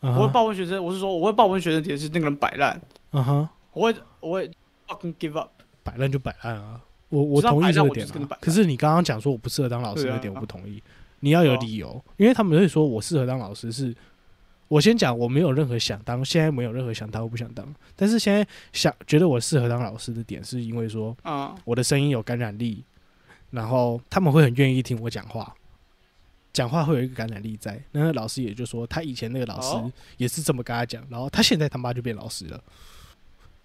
[0.00, 0.82] 我会爆喷学生。
[0.84, 2.80] 我是说，我会爆喷学生点是那个人摆烂，
[3.12, 4.50] 嗯哼，我会我会
[4.86, 5.50] fucking give up。
[5.82, 8.06] 摆烂就摆烂啊，我我同意这个点
[8.40, 10.82] 可是你刚刚讲说我不适合当老师那点，我不同意。
[11.20, 13.94] 你要有理由，因为他们会说我适合当老师是。
[14.68, 17.74] 我先讲，我没有任何想当，现在没有任何想当或不想当。
[17.96, 22.84] 但是现在想觉得我适合当老师的点，是因为说嗯，我的声音有感染力，
[23.50, 25.52] 然后他们会很愿意听我讲话，
[26.52, 27.82] 讲话会有一个感染力在。
[27.90, 32.62] 那个老师也就说，他以前那个老师哦也是这么跟他讲，然后他现在他妈就变老师了，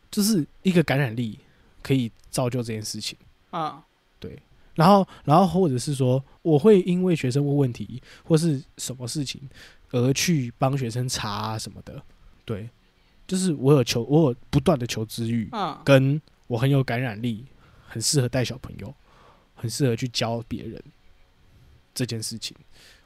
[0.10, 1.38] 就是一个感染力
[1.84, 3.16] 可以造就这件事情。
[3.52, 3.86] 啊，
[4.76, 9.50] 然后，然后或者是说，我会因为学生问问题或是什么事情
[9.92, 12.02] 而去帮学生查啊什么的，
[12.44, 12.70] 对，
[13.26, 17.46] 就是我有求，我有不断的求知欲，嗯，跟我很有感染力，
[17.88, 18.94] 很适合带小朋友，
[19.54, 20.84] 很适合去教别人
[21.94, 22.56] 这件事情。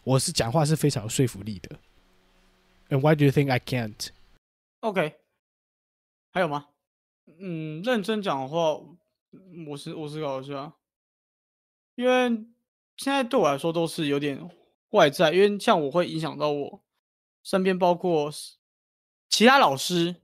[0.03, 1.80] 我是讲话是非常有说服力的。
[2.89, 5.13] And why do you think I can't？OK，
[6.32, 6.65] 还有吗？
[7.39, 8.82] 嗯，认真讲的话，
[9.32, 10.74] 嗯我是我思考一下，
[11.99, 12.29] 因为
[12.95, 14.49] 现在对我来说都是有点
[14.91, 16.81] 外在，因为像我会影响到我
[17.43, 18.31] 身边，包括
[19.27, 20.15] 其他老师。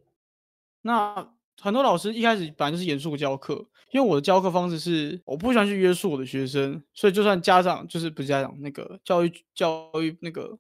[0.83, 3.55] 那很多老师一开始本来就是严肃教课，
[3.91, 10.57] 因为我的教课方式是我不喜欢去约束我的学生，所以就算家长就是不是家长那个教育教育那个，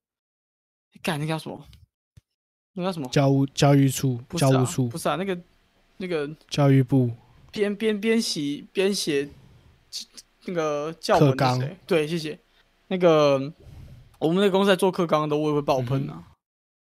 [1.01, 1.65] 干那个叫什么？
[2.73, 3.07] 那叫什么？
[3.07, 5.39] 教务教育处、不是啊教务处不、是啊，那个
[5.95, 7.09] 那个教育部，
[7.53, 9.29] 编编编写编写
[10.45, 11.77] 那个教文的谁？
[11.85, 12.39] 对，谢谢。
[12.87, 13.53] 那个
[14.19, 16.31] 我们那个公司在做课纲的，我也会爆喷嗯啊。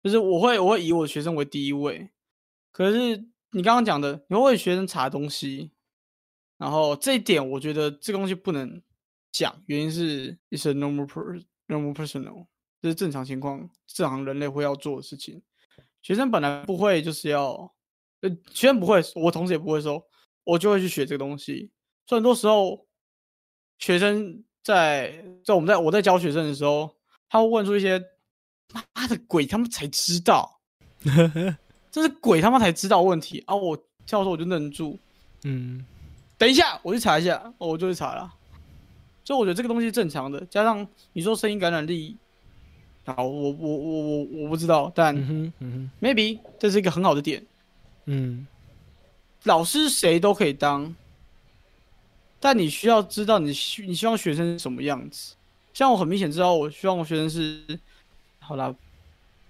[0.03, 2.11] 就是我会我会以我的学生为第一位，
[2.71, 3.17] 可是
[3.51, 5.73] 你刚刚讲的，你会为学生查东西，
[6.59, 8.81] 然后这一点我觉得这个东西不能
[9.33, 12.47] 讲，原因是 it's a normal per normal personal，
[12.81, 15.43] 这是正常情况，正常人类会要做的事情。
[16.03, 17.75] 学生本来不会就是要，
[18.21, 20.07] 呃，学生不会，我同时也不会说，
[20.45, 21.73] 我就会去学这个东西。
[22.07, 22.86] 所以很多时候，
[23.79, 26.95] 学生在在我们在我在教学生的时候，
[27.29, 28.03] 他会问出一些
[28.95, 30.59] 妈的鬼他们才知道，
[31.91, 33.55] 这是鬼他妈才知道问题啊！
[33.55, 34.99] 我教授我就愣住，
[35.45, 35.85] 嗯，
[36.37, 38.33] 等一下我去查一下，哦我就去查了。
[39.25, 42.17] 所以我觉得这个东西是正常的，加上你说声音感染力，
[43.05, 45.17] 好，我我我我我不知道，但
[46.01, 47.45] ，maybe 这是一个很好的点。
[48.05, 48.47] 嗯，
[49.45, 50.95] 老师谁都可以当，
[52.39, 55.35] 但你需要知道你希你希望学生是什么样子。
[55.73, 57.79] 像我很明显知道，我希望我学生是，
[58.39, 58.75] 好啦，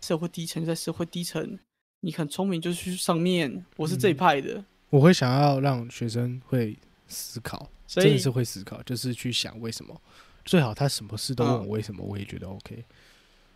[0.00, 1.58] 社会低层就在社会低层，
[2.00, 6.76] 你很聪明就去上面，我是这一嗯派的，我会想要让学生会
[7.06, 10.00] 思考，所真的是会思考，就是去想为什么。
[10.44, 12.84] 最好他什么事都问嗯我为什么，我也觉得 OK，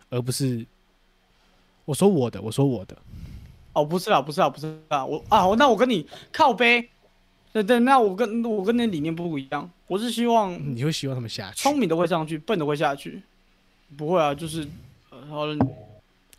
[0.09, 0.65] 而不是
[1.85, 2.97] 我说我的，我说我的，
[3.73, 6.89] 哦，不是啦，不是啦，不是啦，我啊，那我跟你靠背，
[7.53, 13.21] 对对，那我跟我跟你的理念不一样，我是希望你会希望他们下去聪明的会上去，笨的会下去，
[13.97, 14.65] 不会啊，就是，
[15.09, 15.57] 呃好了，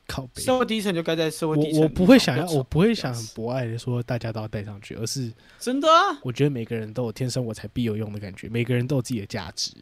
[0.07, 0.43] 靠背。
[0.43, 9.73] 社会底层就该在社会底层，我我不会想要，我不会想很博爱的说大家都要带上去，而是真的啊，我觉得每个人都有天生我才必有用的感觉，每个人都有自己的价值。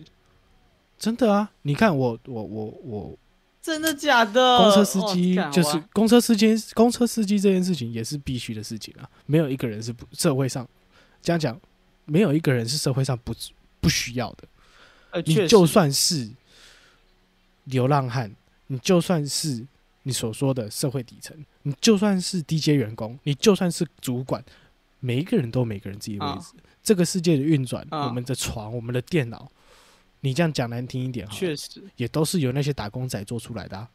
[0.98, 3.18] 真的啊，你看我我我我
[3.62, 4.58] 真的假的？
[4.58, 10.68] 公车司机就是公车司机，公车司机这件事情也是必须的事情啊，没有一个人是不社会上
[11.22, 11.60] 这样讲，
[12.04, 13.34] 没有一个人是社会上不
[13.80, 14.48] 不需要的。
[15.10, 16.30] 呃你就算是
[17.64, 18.32] 流浪汉，
[18.68, 19.66] 你就算是
[20.04, 24.44] 你所说的社会底层，你就算是低阶员工，你就算是主管，
[25.00, 26.54] 每一个人都有每个人自己的位啊置。
[26.82, 29.50] 这个世界的运转，啊我们的床，我们的电脑，
[30.20, 33.90] 你这样讲难听一点哈，确实，也都是由那些打工仔做出来的、啊。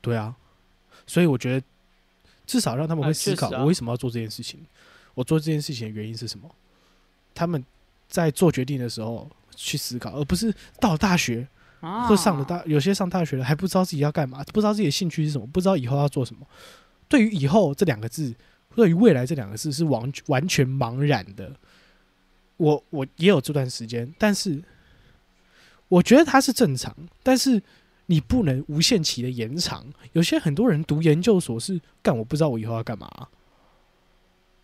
[0.00, 0.34] 对啊，
[1.06, 1.66] 所以我觉得
[2.46, 4.60] 至少让他们会啊思考，我为什么要做这件事情？
[5.18, 6.48] 我做这件事情的原因是什么？
[7.34, 7.64] 他们
[8.08, 11.44] 在做决定的时候去思考，而不是到大学
[11.80, 16.46] 啊或上了大，有些上大学了还不知道自己要干嘛，不知道自己的兴趣是什么，不知道以后要做什么。
[17.08, 18.32] 对于“以后”这两个字，
[18.76, 21.52] 对于未来这两个字是完完全茫然的。
[22.56, 24.62] 我我也有这段时间，但是
[25.88, 26.94] 我觉得它是正常，
[27.24, 27.60] 但是
[28.06, 29.84] 你不能无限期的延长。
[30.12, 33.28] 有些很多人读研究所是干，我不知道我以后要干嘛啊、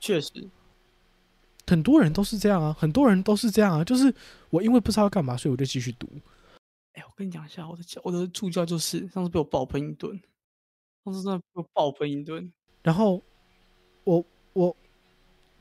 [0.05, 0.31] 确实，
[1.67, 4.15] 很多人都是这样啊，很多人都是这样啊，就是
[4.51, 6.07] 我因为不知道要干嘛，所以我就继续读。
[6.93, 10.13] 哎、我跟你讲一下，我的教我的助教就是上次被我爆喷一顿，
[11.07, 12.53] 上次真的被我爆喷一顿。
[12.83, 13.23] 然后
[14.05, 14.77] 我我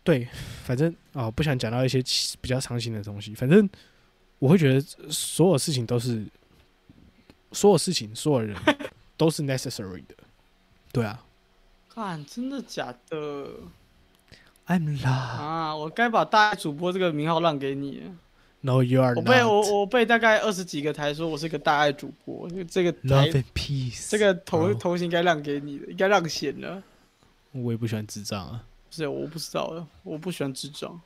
[0.04, 0.28] 对，
[0.66, 2.04] 反正啊、不想讲到一些
[2.42, 3.34] 比较伤心的东西。
[3.34, 3.70] 反正
[4.40, 6.28] 我会觉得所有事情都是，
[7.54, 8.54] 所有事情，所有人
[9.16, 10.18] 都是 necessary 的。
[10.92, 11.26] 对啊
[11.88, 13.48] 看，真的假的
[14.68, 15.08] ，I'm love。
[15.08, 15.76] 啊？
[15.76, 18.04] 我该把大爱主播这个名号让给你。
[18.62, 24.10] No, you are 我被.我我被大概二十几个台说我是个大爱主播，这个 Love and peace。
[24.10, 26.82] 这个头头型该让给你的，应该让贤了。
[27.52, 28.64] 我也不喜欢智障啊。
[28.90, 30.98] 不是，我不知道的，我不喜欢智障，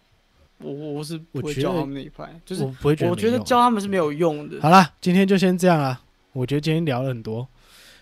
[0.59, 4.61] 我我我是不会我教他们那一派，就是我不会觉得我觉得教他们是没有用的。
[4.61, 5.99] 好啦，今天就先这样啦。
[6.33, 7.47] 我觉得今天聊了很多，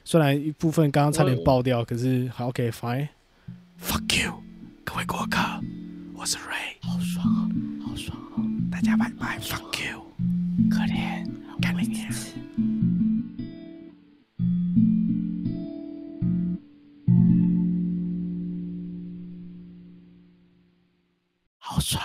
[0.04, 3.08] 虽然一部分刚刚差点爆掉，可是好 OK fine。
[3.82, 4.34] Fuck you，
[4.86, 5.40] 各位过客，
[6.14, 7.50] 我是 Ray，好爽、啊，
[7.86, 8.38] 好爽、啊，
[8.72, 10.06] 大家拜拜、啊、，Fuck you，
[10.70, 11.28] 可怜，
[11.60, 12.08] 干你娘。
[21.58, 22.02] 好爽。